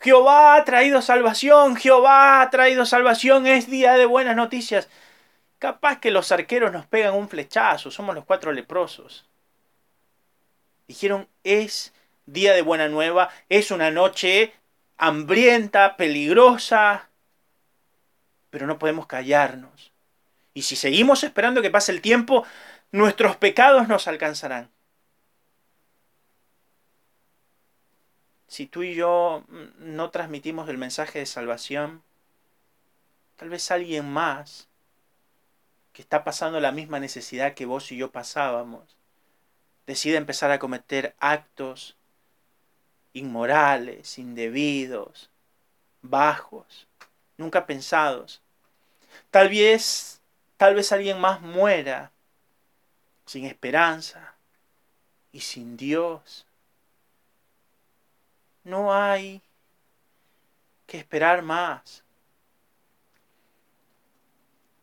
Jehová 0.00 0.56
ha 0.56 0.64
traído 0.64 1.02
salvación, 1.02 1.76
Jehová 1.76 2.42
ha 2.42 2.50
traído 2.50 2.86
salvación, 2.86 3.46
es 3.46 3.68
día 3.68 3.94
de 3.94 4.06
buenas 4.06 4.36
noticias. 4.36 4.88
Capaz 5.58 6.00
que 6.00 6.10
los 6.10 6.32
arqueros 6.32 6.72
nos 6.72 6.86
pegan 6.86 7.14
un 7.14 7.28
flechazo, 7.28 7.90
somos 7.90 8.14
los 8.14 8.24
cuatro 8.24 8.52
leprosos. 8.52 9.26
Dijeron, 10.86 11.28
es 11.42 11.94
día 12.26 12.52
de 12.52 12.62
buena 12.62 12.88
nueva, 12.88 13.30
es 13.48 13.70
una 13.70 13.90
noche 13.90 14.52
hambrienta, 14.98 15.96
peligrosa, 15.96 17.08
pero 18.50 18.66
no 18.66 18.78
podemos 18.78 19.06
callarnos. 19.06 19.92
Y 20.54 20.62
si 20.62 20.76
seguimos 20.76 21.24
esperando 21.24 21.62
que 21.62 21.70
pase 21.70 21.92
el 21.92 22.00
tiempo, 22.00 22.44
nuestros 22.92 23.36
pecados 23.36 23.88
nos 23.88 24.08
alcanzarán. 24.08 24.70
Si 28.56 28.64
tú 28.66 28.82
y 28.82 28.94
yo 28.94 29.44
mm, 29.48 29.94
no 29.96 30.10
transmitimos 30.10 30.70
el 30.70 30.78
mensaje 30.78 31.18
de 31.18 31.26
salvación, 31.26 32.02
tal 33.36 33.50
vez 33.50 33.70
alguien 33.70 34.10
más 34.10 34.66
que 35.92 36.00
está 36.00 36.24
pasando 36.24 36.58
la 36.58 36.72
misma 36.72 36.98
necesidad 36.98 37.52
que 37.52 37.66
vos 37.66 37.92
y 37.92 37.98
yo 37.98 38.10
pasábamos, 38.10 38.96
decida 39.86 40.16
empezar 40.16 40.52
a 40.52 40.58
cometer 40.58 41.14
actos 41.18 41.98
inmorales, 43.12 44.18
indebidos, 44.18 45.28
bajos, 46.00 46.88
nunca 47.36 47.66
pensados. 47.66 48.40
Tal 49.30 49.50
vez, 49.50 50.22
tal 50.56 50.76
vez 50.76 50.92
alguien 50.92 51.20
más 51.20 51.42
muera 51.42 52.10
sin 53.26 53.44
esperanza 53.44 54.34
y 55.30 55.40
sin 55.40 55.76
Dios 55.76 56.45
no 58.66 58.92
hay 58.92 59.40
que 60.86 60.98
esperar 60.98 61.42
más. 61.42 62.02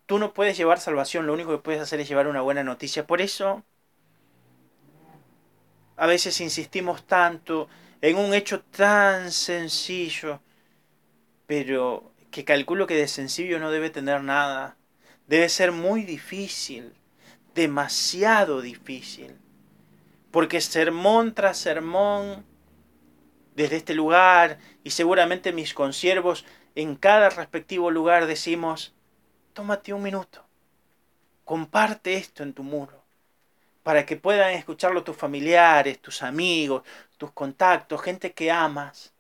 Tú 0.06 0.20
no 0.20 0.34
puedes 0.34 0.56
llevar 0.56 0.80
salvación, 0.80 1.28
lo 1.28 1.34
único 1.34 1.52
que 1.52 1.62
puedes 1.62 1.82
hacer 1.82 2.00
es 2.00 2.08
llevar 2.08 2.28
una 2.28 2.42
buena 2.42 2.64
noticia. 2.64 3.06
Por 3.06 3.20
eso, 3.20 3.64
a 5.98 6.08
veces 6.08 6.40
insistimos 6.40 7.06
tanto 7.06 7.68
en 8.02 8.18
un 8.18 8.34
hecho 8.34 8.62
tan 8.62 9.34
sencillo, 9.34 10.40
pero 11.46 12.14
que 12.32 12.46
calculo 12.46 12.88
que 12.88 12.96
de 12.96 13.10
sencillo 13.10 13.60
no 13.60 13.70
debe 13.70 13.90
tener 13.90 14.24
nada. 14.24 14.78
Debe 15.28 15.50
ser 15.50 15.74
muy 15.74 16.04
difícil, 16.04 16.94
demasiado 17.54 18.62
difícil. 18.62 19.36
Porque 20.32 20.62
sermón 20.62 21.34
tras 21.34 21.58
sermón 21.58 22.46
desde 23.56 23.78
este 23.78 23.94
lugar 23.94 24.60
y 24.84 24.92
seguramente 24.92 25.52
mis 25.52 25.74
consiervos 25.74 26.46
en 26.76 26.96
cada 26.96 27.30
respectivo 27.30 27.92
lugar 27.92 28.26
decimos, 28.26 28.94
tómate 29.54 29.94
un 29.94 30.02
minuto, 30.02 30.44
comparte 31.46 32.16
esto 32.16 32.44
en 32.44 32.54
tu 32.54 32.64
muro, 32.64 33.04
para 33.84 34.06
que 34.06 34.16
puedan 34.16 34.54
escucharlo 34.54 35.04
tus 35.04 35.16
familiares, 35.16 36.00
tus 36.00 36.24
amigos, 36.24 36.84
tus 37.18 37.32
contactos, 37.32 38.02
gente 38.02 38.34
que 38.34 38.52
amas, 38.52 39.14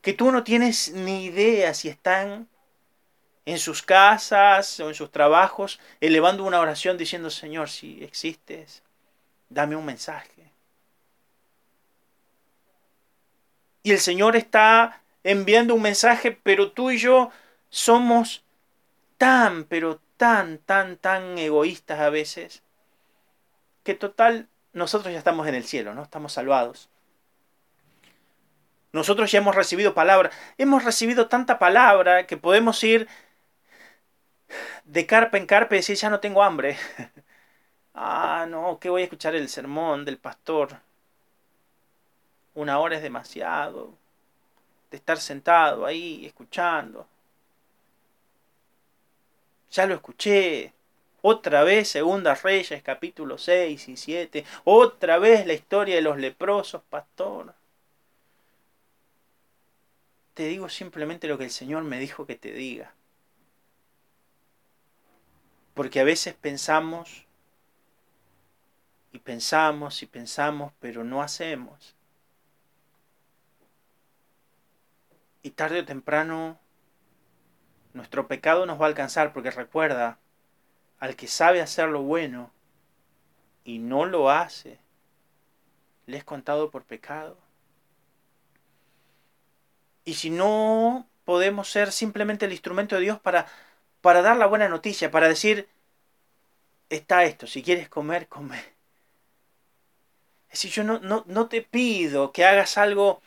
que 0.00 0.12
tú 0.12 0.30
no 0.30 0.44
tienes 0.44 0.92
ni 0.92 1.24
idea 1.24 1.74
si 1.74 1.88
están 1.88 2.48
en 3.44 3.58
sus 3.58 3.82
casas 3.82 4.80
o 4.80 4.88
en 4.88 4.94
sus 4.94 5.10
trabajos 5.10 5.80
elevando 6.00 6.44
una 6.44 6.60
oración 6.60 6.96
diciendo, 6.96 7.30
Señor, 7.30 7.68
si 7.68 8.02
existes, 8.02 8.82
dame 9.48 9.76
un 9.76 9.84
mensaje. 9.84 10.45
Y 13.86 13.92
el 13.92 14.00
Señor 14.00 14.34
está 14.34 15.00
enviando 15.22 15.72
un 15.72 15.82
mensaje, 15.82 16.32
pero 16.32 16.72
tú 16.72 16.90
y 16.90 16.98
yo 16.98 17.30
somos 17.70 18.42
tan, 19.16 19.62
pero 19.62 20.00
tan, 20.16 20.58
tan, 20.58 20.96
tan 20.96 21.38
egoístas 21.38 22.00
a 22.00 22.10
veces, 22.10 22.64
que 23.84 23.94
total, 23.94 24.48
nosotros 24.72 25.12
ya 25.12 25.18
estamos 25.20 25.46
en 25.46 25.54
el 25.54 25.62
cielo, 25.62 25.94
¿no? 25.94 26.02
Estamos 26.02 26.32
salvados. 26.32 26.88
Nosotros 28.90 29.30
ya 29.30 29.38
hemos 29.38 29.54
recibido 29.54 29.94
palabra, 29.94 30.32
hemos 30.58 30.82
recibido 30.82 31.28
tanta 31.28 31.60
palabra 31.60 32.26
que 32.26 32.36
podemos 32.36 32.82
ir 32.82 33.06
de 34.84 35.06
carpa 35.06 35.38
en 35.38 35.46
carpa 35.46 35.76
y 35.76 35.78
decir, 35.78 35.94
ya 35.94 36.10
no 36.10 36.18
tengo 36.18 36.42
hambre. 36.42 36.76
ah, 37.94 38.46
no, 38.48 38.80
que 38.80 38.90
voy 38.90 39.02
a 39.02 39.04
escuchar 39.04 39.36
el 39.36 39.48
sermón 39.48 40.04
del 40.04 40.18
pastor 40.18 40.80
una 42.56 42.80
hora 42.80 42.96
es 42.96 43.02
demasiado. 43.02 43.94
De 44.90 44.96
estar 44.96 45.18
sentado 45.18 45.86
ahí 45.86 46.26
escuchando. 46.26 47.06
Ya 49.70 49.86
lo 49.86 49.94
escuché. 49.94 50.72
Otra 51.22 51.64
vez 51.64 51.88
Segunda 51.88 52.34
Reyes 52.34 52.82
capítulo 52.82 53.36
6 53.38 53.88
y 53.88 53.96
7. 53.96 54.44
Otra 54.64 55.18
vez 55.18 55.46
la 55.46 55.52
historia 55.52 55.96
de 55.96 56.02
los 56.02 56.18
leprosos, 56.18 56.82
pastor. 56.88 57.54
Te 60.34 60.44
digo 60.44 60.68
simplemente 60.68 61.28
lo 61.28 61.38
que 61.38 61.44
el 61.44 61.50
Señor 61.50 61.82
me 61.84 61.98
dijo 61.98 62.26
que 62.26 62.36
te 62.36 62.52
diga. 62.52 62.94
Porque 65.74 66.00
a 66.00 66.04
veces 66.04 66.34
pensamos 66.34 67.26
y 69.12 69.18
pensamos 69.18 70.02
y 70.02 70.06
pensamos, 70.06 70.72
pero 70.80 71.04
no 71.04 71.22
hacemos. 71.22 71.95
Y 75.46 75.50
tarde 75.52 75.78
o 75.78 75.84
temprano 75.84 76.58
nuestro 77.94 78.26
pecado 78.26 78.66
nos 78.66 78.80
va 78.80 78.86
a 78.86 78.88
alcanzar 78.88 79.32
porque 79.32 79.52
recuerda, 79.52 80.18
al 80.98 81.14
que 81.14 81.28
sabe 81.28 81.62
hacer 81.62 81.88
lo 81.88 82.02
bueno 82.02 82.50
y 83.62 83.78
no 83.78 84.06
lo 84.06 84.28
hace, 84.28 84.80
le 86.06 86.16
es 86.16 86.24
contado 86.24 86.72
por 86.72 86.82
pecado. 86.82 87.38
Y 90.04 90.14
si 90.14 90.30
no 90.30 91.06
podemos 91.24 91.70
ser 91.70 91.92
simplemente 91.92 92.46
el 92.46 92.50
instrumento 92.50 92.96
de 92.96 93.02
Dios 93.02 93.20
para, 93.20 93.46
para 94.00 94.22
dar 94.22 94.36
la 94.38 94.46
buena 94.46 94.68
noticia, 94.68 95.12
para 95.12 95.28
decir, 95.28 95.68
está 96.90 97.22
esto, 97.22 97.46
si 97.46 97.62
quieres 97.62 97.88
comer, 97.88 98.26
come. 98.26 98.58
Es 100.48 100.60
decir, 100.60 100.72
yo 100.72 100.82
no, 100.82 100.98
no, 100.98 101.22
no 101.28 101.48
te 101.48 101.62
pido 101.62 102.32
que 102.32 102.44
hagas 102.44 102.78
algo 102.78 103.22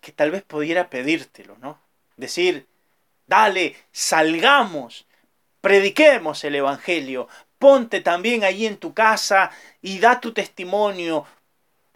que 0.00 0.12
tal 0.12 0.30
vez 0.30 0.42
pudiera 0.42 0.90
pedírtelo, 0.90 1.56
¿no? 1.58 1.78
Decir, 2.16 2.66
dale, 3.26 3.76
salgamos, 3.92 5.06
prediquemos 5.60 6.44
el 6.44 6.56
Evangelio, 6.56 7.28
ponte 7.58 8.00
también 8.00 8.44
allí 8.44 8.66
en 8.66 8.78
tu 8.78 8.94
casa 8.94 9.50
y 9.82 9.98
da 9.98 10.20
tu 10.20 10.32
testimonio, 10.32 11.26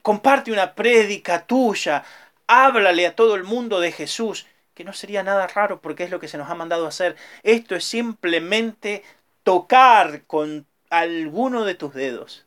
comparte 0.03 0.53
una 0.53 0.75
prédica 0.75 1.47
tuya, 1.47 2.05
háblale 2.47 3.07
a 3.07 3.17
todo 3.17 3.35
el 3.35 3.45
mundo 3.45 3.81
de 3.81 3.93
Jesús, 3.93 4.47
que 4.75 4.85
no 4.85 4.93
sería 4.93 5.23
nada 5.23 5.47
raro 5.47 5.81
porque 5.81 6.05
es 6.05 6.11
lo 6.11 6.21
que 6.21 6.29
se 6.29 6.39
nos 6.39 6.51
ha 6.51 6.55
mandado 6.55 6.87
hacer. 6.87 7.17
Esto 7.43 7.77
es 7.77 7.85
simplemente 7.85 9.03
tocar 9.43 10.23
con 10.27 10.67
alguno 10.91 11.65
de 11.65 11.75
tus 11.75 11.95
dedos 11.95 12.47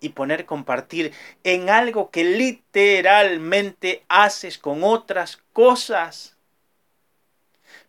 y 0.00 0.10
poner 0.10 0.46
compartir 0.46 1.12
en 1.44 1.70
algo 1.70 2.10
que 2.10 2.24
literalmente 2.24 4.04
haces 4.08 4.58
con 4.58 4.84
otras 4.84 5.38
cosas. 5.52 6.36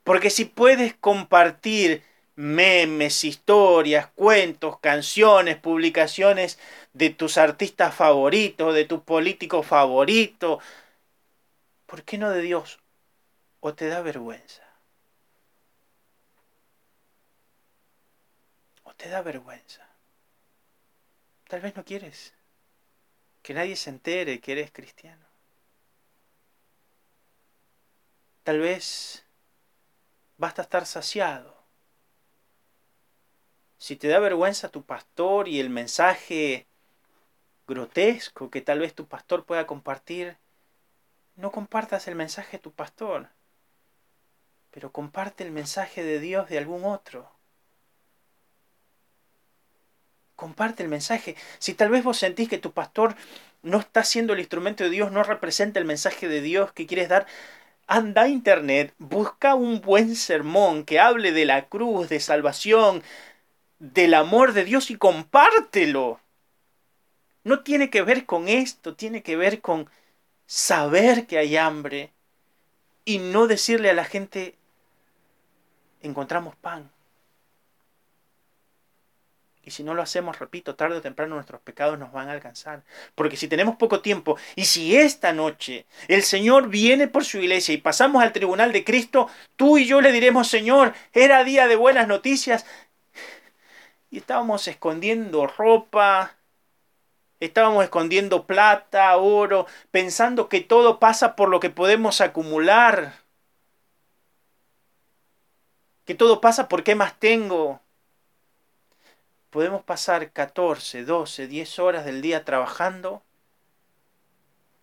Porque 0.03 0.29
si 0.29 0.45
puedes 0.45 0.93
compartir 0.95 2.03
memes, 2.35 3.23
historias, 3.23 4.07
cuentos, 4.15 4.79
canciones, 4.79 5.57
publicaciones 5.57 6.59
de 6.93 7.09
tus 7.09 7.37
artistas 7.37 7.93
favoritos, 7.93 8.73
de 8.73 8.85
tu 8.85 9.03
político 9.03 9.63
favorito, 9.63 10.59
¿por 11.87 12.03
qué 12.03 12.17
no 12.17 12.29
de 12.29 12.41
Dios? 12.41 12.79
¿O 13.59 13.73
te 13.73 13.87
da 13.87 14.01
vergüenza? 14.01 14.63
¿O 18.83 18.93
te 18.93 19.09
da 19.09 19.21
vergüenza? 19.21 19.86
Tal 21.47 21.61
vez 21.61 21.75
no 21.75 21.85
quieres 21.85 22.33
que 23.41 23.53
nadie 23.53 23.75
se 23.77 23.89
entere 23.89 24.41
que 24.41 24.51
eres 24.51 24.71
cristiano. 24.71 25.25
Tal 28.43 28.59
vez 28.59 29.25
basta 30.37 30.61
estar 30.61 30.85
saciado. 30.85 31.55
Si 33.77 33.95
te 33.95 34.07
da 34.07 34.19
vergüenza 34.19 34.69
tu 34.69 34.83
pastor 34.83 35.47
y 35.47 35.59
el 35.59 35.69
mensaje 35.69 36.67
grotesco 37.67 38.49
que 38.49 38.61
tal 38.61 38.79
vez 38.79 38.93
tu 38.93 39.07
pastor 39.07 39.45
pueda 39.45 39.67
compartir, 39.67 40.37
no 41.35 41.51
compartas 41.51 42.07
el 42.07 42.15
mensaje 42.15 42.57
de 42.57 42.63
tu 42.63 42.71
pastor, 42.73 43.29
pero 44.71 44.91
comparte 44.91 45.43
el 45.43 45.51
mensaje 45.51 46.03
de 46.03 46.19
Dios 46.19 46.49
de 46.49 46.57
algún 46.57 46.83
otro. 46.85 47.36
Comparte 50.47 50.81
el 50.81 50.87
mensaje. 50.87 51.35
Si 51.59 51.73
tal 51.73 51.89
vez 51.89 52.05
vos 52.05 52.17
sentís 52.17 52.47
que 52.47 52.57
tu 52.57 52.71
pastor 52.71 53.17
no 53.63 53.79
está 53.79 54.05
siendo 54.05 54.31
el 54.31 54.39
instrumento 54.39 54.85
de 54.85 54.89
Dios, 54.89 55.11
no 55.11 55.21
representa 55.21 55.77
el 55.77 55.83
mensaje 55.83 56.29
de 56.29 56.39
Dios 56.39 56.71
que 56.71 56.87
quieres 56.87 57.09
dar, 57.09 57.27
anda 57.85 58.21
a 58.21 58.27
internet, 58.29 58.93
busca 58.97 59.55
un 59.55 59.81
buen 59.81 60.15
sermón 60.15 60.85
que 60.85 61.01
hable 61.01 61.33
de 61.33 61.43
la 61.43 61.65
cruz, 61.65 62.07
de 62.07 62.21
salvación, 62.21 63.03
del 63.79 64.13
amor 64.13 64.53
de 64.53 64.63
Dios 64.63 64.89
y 64.89 64.95
compártelo. 64.95 66.21
No 67.43 67.59
tiene 67.59 67.89
que 67.89 68.01
ver 68.01 68.25
con 68.25 68.47
esto, 68.47 68.95
tiene 68.95 69.23
que 69.23 69.35
ver 69.35 69.59
con 69.59 69.89
saber 70.45 71.27
que 71.27 71.39
hay 71.39 71.57
hambre 71.57 72.13
y 73.03 73.17
no 73.17 73.47
decirle 73.47 73.89
a 73.89 73.93
la 73.93 74.05
gente, 74.05 74.55
encontramos 76.01 76.55
pan. 76.55 76.89
Y 79.67 79.71
si 79.71 79.83
no 79.83 79.93
lo 79.93 80.01
hacemos, 80.01 80.39
repito, 80.39 80.75
tarde 80.75 80.95
o 80.95 81.01
temprano 81.01 81.35
nuestros 81.35 81.59
pecados 81.59 81.99
nos 81.99 82.13
van 82.13 82.29
a 82.29 82.31
alcanzar. 82.31 82.83
Porque 83.15 83.35
si 83.35 83.49
tenemos 83.49 83.75
poco 83.75 83.99
tiempo 83.99 84.37
y 84.55 84.63
si 84.63 84.95
esta 84.95 85.33
noche 85.33 85.85
el 86.07 86.23
Señor 86.23 86.69
viene 86.69 87.09
por 87.09 87.25
su 87.25 87.37
iglesia 87.39 87.73
y 87.73 87.77
pasamos 87.77 88.23
al 88.23 88.31
tribunal 88.31 88.71
de 88.71 88.85
Cristo, 88.85 89.29
tú 89.57 89.77
y 89.77 89.85
yo 89.85 89.99
le 89.99 90.13
diremos, 90.13 90.47
Señor, 90.47 90.93
era 91.11 91.43
día 91.43 91.67
de 91.67 91.75
buenas 91.75 92.07
noticias. 92.07 92.65
Y 94.09 94.19
estábamos 94.19 94.69
escondiendo 94.69 95.47
ropa, 95.47 96.33
Estábamos 97.41 97.83
escondiendo 97.83 98.47
plata, 98.47 99.15
oro, 99.17 99.67
pensando 99.91 100.49
que 100.49 100.61
todo 100.61 100.99
pasa 100.99 101.35
por 101.35 101.49
lo 101.49 101.59
que 101.59 101.69
podemos 101.69 102.21
acumular. 102.21 103.13
Que 106.05 106.15
todo 106.15 106.41
pasa 106.41 106.69
por 106.69 106.83
qué 106.83 106.95
más 106.95 107.19
tengo. 107.19 107.81
Podemos 109.57 109.83
pasar 109.83 110.31
14, 110.33 111.03
12, 111.03 111.47
10 111.47 111.79
horas 111.79 112.05
del 112.05 112.21
día 112.21 112.45
trabajando, 112.45 113.23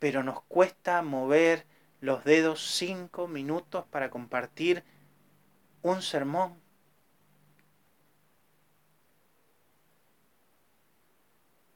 pero 0.01 0.25
nos 0.25 0.43
cuesta 0.43 1.01
mover 1.01 1.65
los 2.01 2.25
dedos 2.25 2.61
5 2.73 3.29
minutos 3.29 3.85
para 3.87 4.11
compartir 4.11 4.83
un 5.83 6.03
sermón. 6.03 6.61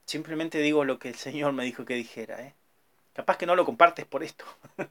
Simplemente 0.04 0.58
digo 0.58 0.84
lo 0.84 0.98
que 0.98 1.10
el 1.10 1.14
Señor 1.14 1.52
me 1.52 1.62
dijo 1.62 1.84
que 1.84 1.94
dijera. 1.94 2.42
¿eh? 2.42 2.56
Capaz 3.12 3.36
que 3.36 3.46
no 3.46 3.54
lo 3.54 3.64
compartes 3.64 4.06
por 4.06 4.24
esto. 4.24 4.44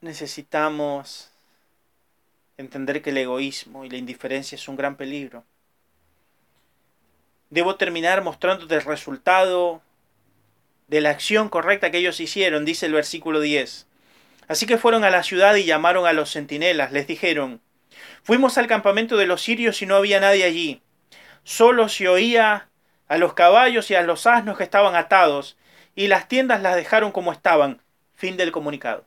Necesitamos 0.00 1.30
entender 2.56 3.02
que 3.02 3.10
el 3.10 3.18
egoísmo 3.18 3.84
y 3.84 3.88
la 3.88 3.98
indiferencia 3.98 4.56
es 4.56 4.66
un 4.66 4.74
gran 4.74 4.96
peligro. 4.96 5.44
Debo 7.52 7.76
terminar 7.76 8.22
mostrándote 8.22 8.76
el 8.76 8.80
resultado 8.80 9.82
de 10.88 11.02
la 11.02 11.10
acción 11.10 11.50
correcta 11.50 11.90
que 11.90 11.98
ellos 11.98 12.18
hicieron, 12.18 12.64
dice 12.64 12.86
el 12.86 12.94
versículo 12.94 13.40
10. 13.40 13.86
Así 14.48 14.64
que 14.64 14.78
fueron 14.78 15.04
a 15.04 15.10
la 15.10 15.22
ciudad 15.22 15.54
y 15.56 15.66
llamaron 15.66 16.06
a 16.06 16.14
los 16.14 16.32
centinelas. 16.32 16.92
Les 16.92 17.06
dijeron, 17.06 17.60
fuimos 18.22 18.56
al 18.56 18.68
campamento 18.68 19.18
de 19.18 19.26
los 19.26 19.42
sirios 19.42 19.82
y 19.82 19.86
no 19.86 19.96
había 19.96 20.18
nadie 20.18 20.44
allí. 20.44 20.80
Solo 21.44 21.90
se 21.90 22.08
oía 22.08 22.70
a 23.06 23.18
los 23.18 23.34
caballos 23.34 23.90
y 23.90 23.96
a 23.96 24.02
los 24.02 24.26
asnos 24.26 24.56
que 24.56 24.64
estaban 24.64 24.96
atados, 24.96 25.58
y 25.94 26.06
las 26.06 26.28
tiendas 26.28 26.62
las 26.62 26.74
dejaron 26.74 27.12
como 27.12 27.32
estaban. 27.32 27.82
Fin 28.14 28.38
del 28.38 28.50
comunicado. 28.50 29.04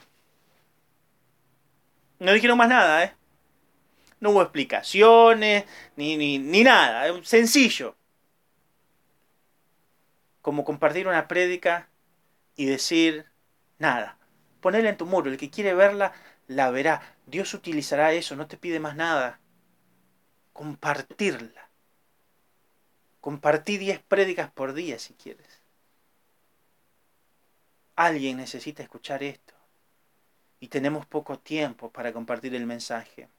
No 2.20 2.32
dijeron 2.32 2.60
más 2.60 2.70
nada, 2.70 3.06
¿eh? 3.06 3.14
No 4.20 4.30
hubo 4.30 4.44
explicaciones, 4.44 5.66
ni, 5.96 6.16
ni, 6.16 6.38
ni 6.38 6.64
nada. 6.64 7.12
Sencillo. 7.24 7.96
Como 10.46 10.64
compartir 10.64 11.08
una 11.08 11.28
prédica 11.28 11.90
y 12.56 12.68
decir 12.68 13.26
nada. 13.80 14.20
Ponerla 14.62 14.92
en 14.92 14.98
tu 14.98 15.08
muro. 15.08 15.32
El 15.32 15.38
que 15.38 15.50
quiere 15.50 15.74
verla, 15.74 16.14
la 16.46 16.70
verá. 16.70 17.02
Dios 17.26 17.56
utilizará 17.56 18.14
eso, 18.14 18.36
no 18.36 18.46
te 18.46 18.56
pide 18.56 18.80
más 18.80 18.96
nada. 18.96 19.40
Compartirla. 20.54 21.72
Compartí 23.22 23.80
10 23.80 24.04
prédicas 24.04 24.52
por 24.52 24.76
día 24.76 25.00
si 25.00 25.16
quieres. 25.16 25.64
Alguien 27.96 28.38
necesita 28.38 28.84
escuchar 28.84 29.24
esto. 29.24 29.56
Y 30.60 30.68
tenemos 30.68 31.08
poco 31.08 31.40
tiempo 31.40 31.92
para 31.92 32.14
compartir 32.14 32.54
el 32.54 32.68
mensaje. 32.68 33.30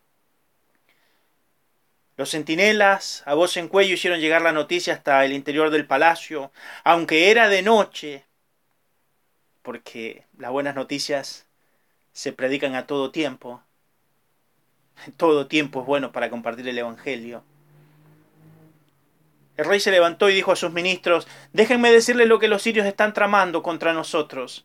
Los 2.16 2.30
centinelas, 2.30 3.22
a 3.26 3.34
voz 3.34 3.58
en 3.58 3.68
cuello, 3.68 3.94
hicieron 3.94 4.20
llegar 4.20 4.40
la 4.40 4.52
noticia 4.52 4.94
hasta 4.94 5.22
el 5.24 5.32
interior 5.34 5.68
del 5.68 5.86
palacio, 5.86 6.50
aunque 6.82 7.30
era 7.30 7.48
de 7.48 7.60
noche, 7.60 8.24
porque 9.62 10.24
las 10.38 10.50
buenas 10.50 10.74
noticias 10.74 11.46
se 12.12 12.32
predican 12.32 12.74
a 12.74 12.86
todo 12.86 13.10
tiempo. 13.10 13.62
Todo 15.18 15.46
tiempo 15.46 15.80
es 15.80 15.86
bueno 15.86 16.10
para 16.10 16.30
compartir 16.30 16.66
el 16.68 16.78
Evangelio. 16.78 17.44
El 19.58 19.66
rey 19.66 19.78
se 19.78 19.90
levantó 19.90 20.30
y 20.30 20.34
dijo 20.34 20.52
a 20.52 20.56
sus 20.56 20.72
ministros, 20.72 21.28
déjenme 21.52 21.90
decirles 21.90 22.28
lo 22.28 22.38
que 22.38 22.48
los 22.48 22.62
sirios 22.62 22.86
están 22.86 23.12
tramando 23.12 23.62
contra 23.62 23.92
nosotros. 23.92 24.64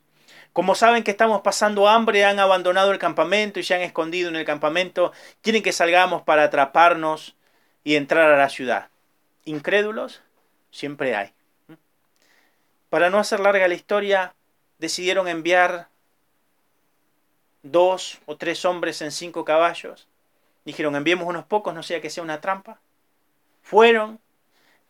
Como 0.54 0.76
saben 0.76 1.04
que 1.04 1.12
estamos 1.12 1.42
pasando 1.42 1.90
hambre, 1.90 2.24
han 2.24 2.40
abandonado 2.40 2.92
el 2.92 3.00
campamento 3.00 3.60
y 3.60 3.64
se 3.64 3.74
han 3.74 3.82
escondido 3.82 4.30
en 4.30 4.38
el 4.38 4.46
campamento, 4.46 5.12
quieren 5.42 5.64
que 5.64 5.74
salgamos 5.74 6.22
para 6.24 6.44
atraparnos 6.44 7.36
y 7.84 7.96
entrar 7.96 8.32
a 8.32 8.38
la 8.38 8.50
ciudad. 8.50 8.90
¿Incrédulos? 9.46 10.22
Siempre 10.72 11.16
hay. 11.16 11.34
Para 12.90 13.10
no 13.10 13.20
hacer 13.20 13.40
larga 13.40 13.68
la 13.68 13.74
historia, 13.74 14.36
decidieron 14.80 15.28
enviar 15.28 15.88
dos 17.64 18.20
o 18.26 18.38
tres 18.38 18.66
hombres 18.66 19.02
en 19.02 19.12
cinco 19.12 19.46
caballos 19.46 20.08
Dijeron, 20.66 20.96
enviemos 20.96 21.28
unos 21.28 21.46
pocos, 21.46 21.74
no 21.74 21.84
sea 21.84 22.02
que 22.02 22.10
sea 22.10 22.24
una 22.24 22.42
trampa. 22.42 22.80
Fueron. 23.62 24.20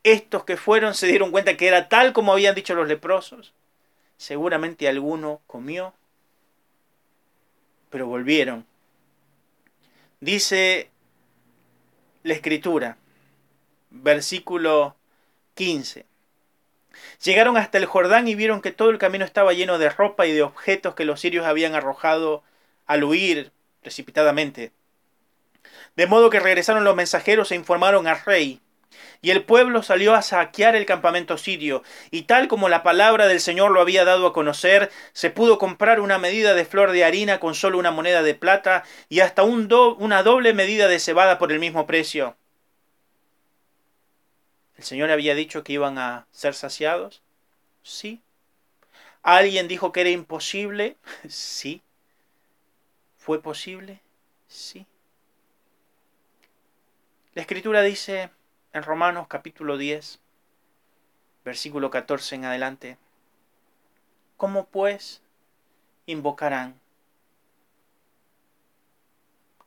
Estos 0.03 0.43
que 0.45 0.57
fueron 0.57 0.95
se 0.95 1.05
dieron 1.05 1.29
cuenta 1.29 1.55
que 1.57 1.67
era 1.67 1.87
tal 1.87 2.11
como 2.11 2.33
habían 2.33 2.55
dicho 2.55 2.73
los 2.73 2.87
leprosos. 2.87 3.53
Seguramente 4.17 4.87
alguno 4.87 5.41
comió, 5.45 5.93
pero 7.91 8.07
volvieron. 8.07 8.65
Dice 10.19 10.89
la 12.23 12.33
escritura, 12.33 12.97
versículo 13.89 14.95
15. 15.55 16.05
Llegaron 17.23 17.57
hasta 17.57 17.77
el 17.77 17.85
Jordán 17.85 18.27
y 18.27 18.35
vieron 18.35 18.61
que 18.61 18.71
todo 18.71 18.89
el 18.89 18.97
camino 18.97 19.25
estaba 19.25 19.53
lleno 19.53 19.77
de 19.77 19.89
ropa 19.89 20.25
y 20.27 20.33
de 20.33 20.43
objetos 20.43 20.95
que 20.95 21.05
los 21.05 21.19
sirios 21.19 21.45
habían 21.45 21.75
arrojado 21.75 22.43
al 22.85 23.03
huir 23.03 23.51
precipitadamente. 23.81 24.71
De 25.95 26.07
modo 26.07 26.29
que 26.29 26.39
regresaron 26.39 26.83
los 26.83 26.95
mensajeros 26.95 27.51
e 27.51 27.55
informaron 27.55 28.07
al 28.07 28.21
rey. 28.23 28.61
Y 29.21 29.31
el 29.31 29.43
pueblo 29.43 29.83
salió 29.83 30.13
a 30.13 30.21
saquear 30.21 30.75
el 30.75 30.85
campamento 30.85 31.37
sirio, 31.37 31.83
y 32.09 32.23
tal 32.23 32.47
como 32.47 32.69
la 32.69 32.83
palabra 32.83 33.27
del 33.27 33.39
Señor 33.39 33.71
lo 33.71 33.81
había 33.81 34.05
dado 34.05 34.27
a 34.27 34.33
conocer, 34.33 34.91
se 35.13 35.29
pudo 35.29 35.57
comprar 35.57 35.99
una 35.99 36.17
medida 36.17 36.53
de 36.53 36.65
flor 36.65 36.91
de 36.91 37.03
harina 37.03 37.39
con 37.39 37.55
solo 37.55 37.77
una 37.77 37.91
moneda 37.91 38.23
de 38.23 38.35
plata 38.35 38.83
y 39.09 39.21
hasta 39.21 39.43
un 39.43 39.71
una 39.99 40.23
doble 40.23 40.53
medida 40.53 40.87
de 40.87 40.99
cebada 40.99 41.37
por 41.37 41.51
el 41.51 41.59
mismo 41.59 41.87
precio. 41.87 42.35
¿El 44.77 44.83
Señor 44.83 45.11
había 45.11 45.35
dicho 45.35 45.63
que 45.63 45.73
iban 45.73 45.97
a 45.97 46.25
ser 46.31 46.55
saciados? 46.55 47.21
Sí. 47.83 48.21
¿Alguien 49.21 49.67
dijo 49.67 49.91
que 49.91 50.01
era 50.01 50.09
imposible? 50.09 50.97
Sí. 51.29 51.81
¿Fue 53.17 53.39
posible? 53.39 54.01
Sí. 54.47 54.87
La 57.35 57.43
escritura 57.43 57.83
dice 57.83 58.31
en 58.73 58.83
Romanos 58.83 59.27
capítulo 59.27 59.77
10, 59.77 60.19
versículo 61.43 61.89
14 61.89 62.35
en 62.35 62.45
adelante, 62.45 62.97
¿cómo 64.37 64.65
pues 64.67 65.21
invocarán? 66.05 66.79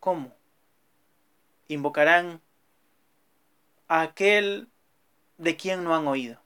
¿Cómo? 0.00 0.34
Invocarán 1.68 2.40
a 3.88 4.02
aquel 4.02 4.68
de 5.38 5.56
quien 5.56 5.84
no 5.84 5.94
han 5.94 6.06
oído. 6.06 6.40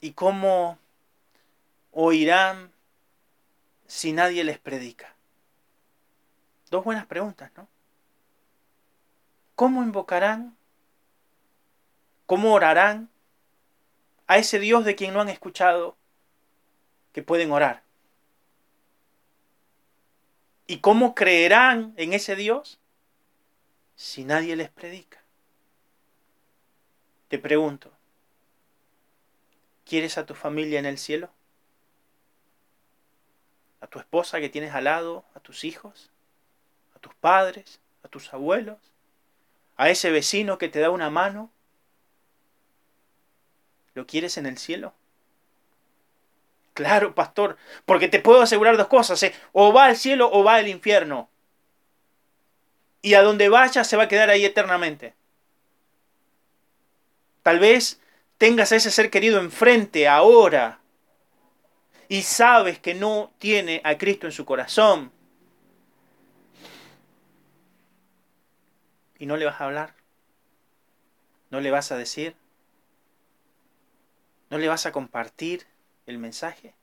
¿Y 0.00 0.12
cómo 0.12 0.78
oirán 1.90 2.72
si 3.86 4.12
nadie 4.12 4.44
les 4.44 4.58
predica? 4.58 5.14
Dos 6.70 6.84
buenas 6.84 7.06
preguntas, 7.06 7.50
¿no? 7.56 7.66
¿Cómo 9.58 9.82
invocarán? 9.82 10.56
¿Cómo 12.26 12.54
orarán 12.54 13.10
a 14.28 14.38
ese 14.38 14.60
Dios 14.60 14.84
de 14.84 14.94
quien 14.94 15.12
no 15.12 15.20
han 15.20 15.28
escuchado 15.28 15.96
que 17.12 17.24
pueden 17.24 17.50
orar? 17.50 17.82
¿Y 20.68 20.78
cómo 20.78 21.12
creerán 21.16 21.92
en 21.96 22.12
ese 22.12 22.36
Dios 22.36 22.78
si 23.96 24.22
nadie 24.22 24.54
les 24.54 24.70
predica? 24.70 25.20
Te 27.26 27.40
pregunto, 27.40 27.90
¿quieres 29.84 30.18
a 30.18 30.24
tu 30.24 30.36
familia 30.36 30.78
en 30.78 30.86
el 30.86 30.98
cielo? 30.98 31.30
¿A 33.80 33.88
tu 33.88 33.98
esposa 33.98 34.38
que 34.38 34.50
tienes 34.50 34.72
al 34.72 34.84
lado? 34.84 35.24
¿A 35.34 35.40
tus 35.40 35.64
hijos? 35.64 36.12
¿A 36.94 37.00
tus 37.00 37.12
padres? 37.16 37.80
¿A 38.04 38.08
tus 38.08 38.32
abuelos? 38.32 38.78
¿A 39.78 39.88
ese 39.88 40.10
vecino 40.10 40.58
que 40.58 40.68
te 40.68 40.80
da 40.80 40.90
una 40.90 41.08
mano? 41.08 41.50
¿Lo 43.94 44.06
quieres 44.06 44.36
en 44.36 44.44
el 44.44 44.58
cielo? 44.58 44.92
Claro, 46.74 47.14
pastor, 47.14 47.56
porque 47.86 48.08
te 48.08 48.20
puedo 48.20 48.42
asegurar 48.42 48.76
dos 48.76 48.88
cosas, 48.88 49.22
¿eh? 49.22 49.34
o 49.52 49.72
va 49.72 49.86
al 49.86 49.96
cielo 49.96 50.30
o 50.30 50.44
va 50.44 50.56
al 50.56 50.68
infierno 50.68 51.30
y 53.02 53.14
a 53.14 53.22
donde 53.22 53.48
vaya 53.48 53.84
se 53.84 53.96
va 53.96 54.04
a 54.04 54.08
quedar 54.08 54.30
ahí 54.30 54.44
eternamente. 54.44 55.14
Tal 57.42 57.58
vez 57.58 58.00
tengas 58.36 58.72
a 58.72 58.76
ese 58.76 58.90
ser 58.90 59.10
querido 59.10 59.40
enfrente 59.40 60.08
ahora 60.08 60.80
y 62.08 62.22
sabes 62.22 62.78
que 62.78 62.94
no 62.94 63.32
tiene 63.38 63.80
a 63.84 63.96
Cristo 63.96 64.26
en 64.26 64.32
su 64.32 64.44
corazón. 64.44 65.12
Y 69.18 69.26
no 69.26 69.36
le 69.36 69.44
vas 69.44 69.60
a 69.60 69.64
hablar. 69.64 69.94
No 71.50 71.60
le 71.60 71.70
vas 71.70 71.90
a 71.92 71.96
decir. 71.96 72.36
No 74.50 74.58
le 74.58 74.68
vas 74.68 74.86
a 74.86 74.92
compartir 74.92 75.66
el 76.06 76.18
mensaje. 76.18 76.74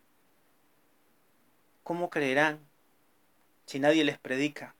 ¿Cómo 1.84 2.10
creerán 2.10 2.60
si 3.66 3.80
nadie 3.80 4.04
les 4.04 4.18
predica? 4.18 4.76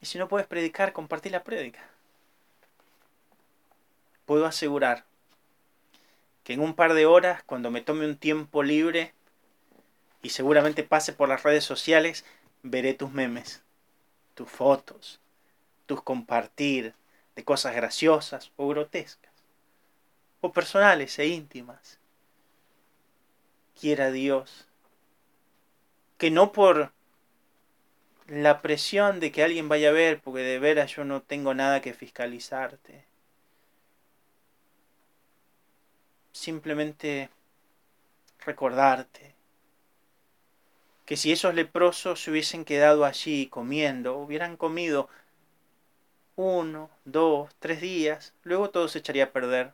Y 0.00 0.06
si 0.06 0.18
no 0.18 0.28
puedes 0.28 0.46
predicar, 0.46 0.92
compartir 0.92 1.32
la 1.32 1.44
prédica. 1.44 1.80
Puedo 4.26 4.46
asegurar 4.46 5.04
que 6.44 6.54
en 6.54 6.60
un 6.60 6.74
par 6.74 6.94
de 6.94 7.06
horas, 7.06 7.42
cuando 7.44 7.70
me 7.70 7.80
tome 7.80 8.06
un 8.06 8.16
tiempo 8.16 8.62
libre 8.62 9.14
y 10.22 10.30
seguramente 10.30 10.82
pase 10.82 11.12
por 11.12 11.28
las 11.28 11.42
redes 11.44 11.64
sociales, 11.64 12.24
veré 12.62 12.94
tus 12.94 13.12
memes, 13.12 13.62
tus 14.34 14.50
fotos, 14.50 15.20
tus 15.92 16.02
compartir 16.02 16.94
de 17.36 17.44
cosas 17.44 17.74
graciosas 17.74 18.50
o 18.56 18.66
grotescas, 18.68 19.32
o 20.40 20.50
personales 20.50 21.18
e 21.18 21.26
íntimas. 21.26 22.00
Quiera 23.78 24.10
Dios 24.10 24.66
que 26.16 26.30
no 26.30 26.52
por 26.52 26.92
la 28.26 28.62
presión 28.62 29.20
de 29.20 29.32
que 29.32 29.42
alguien 29.42 29.68
vaya 29.68 29.90
a 29.90 29.92
ver, 29.92 30.20
porque 30.22 30.40
de 30.40 30.58
veras 30.58 30.96
yo 30.96 31.04
no 31.04 31.20
tengo 31.20 31.52
nada 31.52 31.82
que 31.82 31.92
fiscalizarte. 31.92 33.04
Simplemente 36.32 37.28
recordarte 38.46 39.34
que 41.04 41.18
si 41.18 41.32
esos 41.32 41.54
leprosos 41.54 42.22
se 42.22 42.30
hubiesen 42.30 42.64
quedado 42.64 43.04
allí 43.04 43.48
comiendo, 43.48 44.16
hubieran 44.16 44.56
comido 44.56 45.10
uno, 46.42 46.90
dos, 47.04 47.50
tres 47.58 47.80
días, 47.80 48.34
luego 48.42 48.70
todo 48.70 48.88
se 48.88 48.98
echaría 48.98 49.24
a 49.24 49.32
perder. 49.32 49.72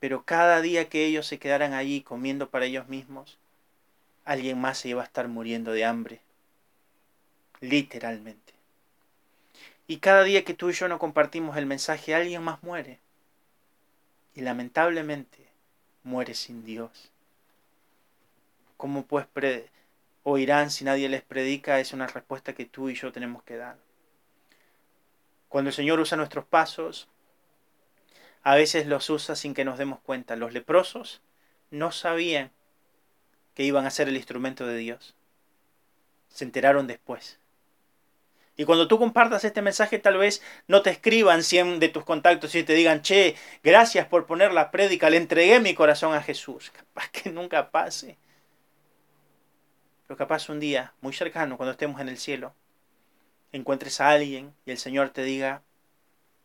Pero 0.00 0.24
cada 0.24 0.60
día 0.60 0.88
que 0.88 1.06
ellos 1.06 1.26
se 1.26 1.38
quedaran 1.38 1.74
allí 1.74 2.02
comiendo 2.02 2.50
para 2.50 2.64
ellos 2.64 2.88
mismos, 2.88 3.38
alguien 4.24 4.60
más 4.60 4.78
se 4.78 4.88
iba 4.88 5.02
a 5.02 5.06
estar 5.06 5.28
muriendo 5.28 5.72
de 5.72 5.84
hambre. 5.84 6.20
Literalmente. 7.60 8.54
Y 9.86 9.98
cada 9.98 10.22
día 10.22 10.44
que 10.44 10.54
tú 10.54 10.70
y 10.70 10.72
yo 10.72 10.88
no 10.88 10.98
compartimos 10.98 11.56
el 11.56 11.66
mensaje, 11.66 12.14
alguien 12.14 12.42
más 12.42 12.62
muere. 12.62 12.98
Y 14.34 14.40
lamentablemente 14.40 15.48
muere 16.04 16.34
sin 16.34 16.64
Dios. 16.64 17.10
¿Cómo 18.76 19.04
pues 19.04 19.26
oirán 20.22 20.70
si 20.70 20.84
nadie 20.84 21.08
les 21.08 21.22
predica? 21.22 21.80
Es 21.80 21.92
una 21.92 22.06
respuesta 22.06 22.54
que 22.54 22.64
tú 22.64 22.88
y 22.88 22.94
yo 22.94 23.12
tenemos 23.12 23.42
que 23.42 23.56
dar. 23.56 23.76
Cuando 25.50 25.70
el 25.70 25.74
Señor 25.74 25.98
usa 25.98 26.16
nuestros 26.16 26.44
pasos, 26.44 27.08
a 28.44 28.54
veces 28.54 28.86
los 28.86 29.10
usa 29.10 29.34
sin 29.34 29.52
que 29.52 29.64
nos 29.64 29.78
demos 29.78 29.98
cuenta. 29.98 30.36
Los 30.36 30.52
leprosos 30.52 31.22
no 31.70 31.90
sabían 31.90 32.52
que 33.54 33.64
iban 33.64 33.84
a 33.84 33.90
ser 33.90 34.08
el 34.08 34.16
instrumento 34.16 34.64
de 34.64 34.76
Dios. 34.76 35.16
Se 36.28 36.44
enteraron 36.44 36.86
después. 36.86 37.40
Y 38.56 38.64
cuando 38.64 38.86
tú 38.86 39.00
compartas 39.00 39.42
este 39.42 39.60
mensaje, 39.60 39.98
tal 39.98 40.18
vez 40.18 40.40
no 40.68 40.82
te 40.82 40.90
escriban 40.90 41.42
100 41.42 41.80
de 41.80 41.88
tus 41.88 42.04
contactos 42.04 42.54
y 42.54 42.62
te 42.62 42.74
digan, 42.74 43.02
che, 43.02 43.34
gracias 43.64 44.06
por 44.06 44.26
poner 44.26 44.52
la 44.52 44.70
prédica, 44.70 45.10
le 45.10 45.16
entregué 45.16 45.58
mi 45.58 45.74
corazón 45.74 46.14
a 46.14 46.22
Jesús. 46.22 46.70
Capaz 46.94 47.08
que 47.10 47.30
nunca 47.30 47.72
pase. 47.72 48.18
Pero 50.06 50.16
capaz 50.16 50.48
un 50.48 50.60
día, 50.60 50.94
muy 51.00 51.12
cercano, 51.12 51.56
cuando 51.56 51.72
estemos 51.72 52.00
en 52.00 52.08
el 52.08 52.18
cielo, 52.18 52.54
encuentres 53.52 54.00
a 54.00 54.10
alguien 54.10 54.54
y 54.64 54.70
el 54.70 54.78
Señor 54.78 55.10
te 55.10 55.22
diga, 55.22 55.62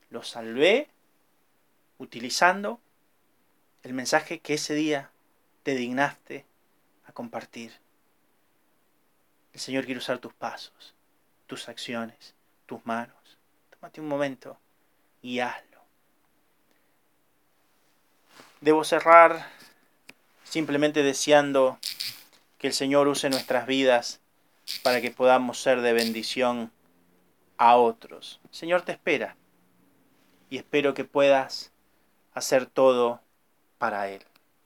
lo 0.09 0.23
salvé 0.23 0.89
utilizando 1.97 2.79
el 3.83 3.93
mensaje 3.93 4.39
que 4.39 4.55
ese 4.55 4.73
día 4.73 5.11
te 5.63 5.75
dignaste 5.75 6.45
compartir. 7.15 7.71
El 9.53 9.59
Señor 9.59 9.85
quiere 9.85 9.99
usar 9.99 10.19
tus 10.19 10.33
pasos, 10.33 10.93
tus 11.47 11.67
acciones, 11.69 12.35
tus 12.67 12.85
manos. 12.85 13.39
Tómate 13.71 14.01
un 14.01 14.07
momento 14.07 14.59
y 15.21 15.39
hazlo. 15.39 15.81
Debo 18.61 18.83
cerrar 18.83 19.49
simplemente 20.43 21.03
deseando 21.03 21.79
que 22.59 22.67
el 22.67 22.73
Señor 22.73 23.07
use 23.07 23.29
nuestras 23.29 23.65
vidas 23.65 24.19
para 24.83 24.99
que 24.99 25.11
podamos 25.11 25.61
ser 25.61 25.81
de 25.81 25.93
bendición 25.93 26.71
a 27.57 27.77
otros. 27.77 28.41
Señor 28.51 28.81
te 28.81 28.91
espera 28.91 29.35
y 30.49 30.57
espero 30.57 30.93
que 30.93 31.05
puedas 31.05 31.71
hacer 32.33 32.65
todo 32.65 33.21
para 33.77 34.09
Él. 34.09 34.23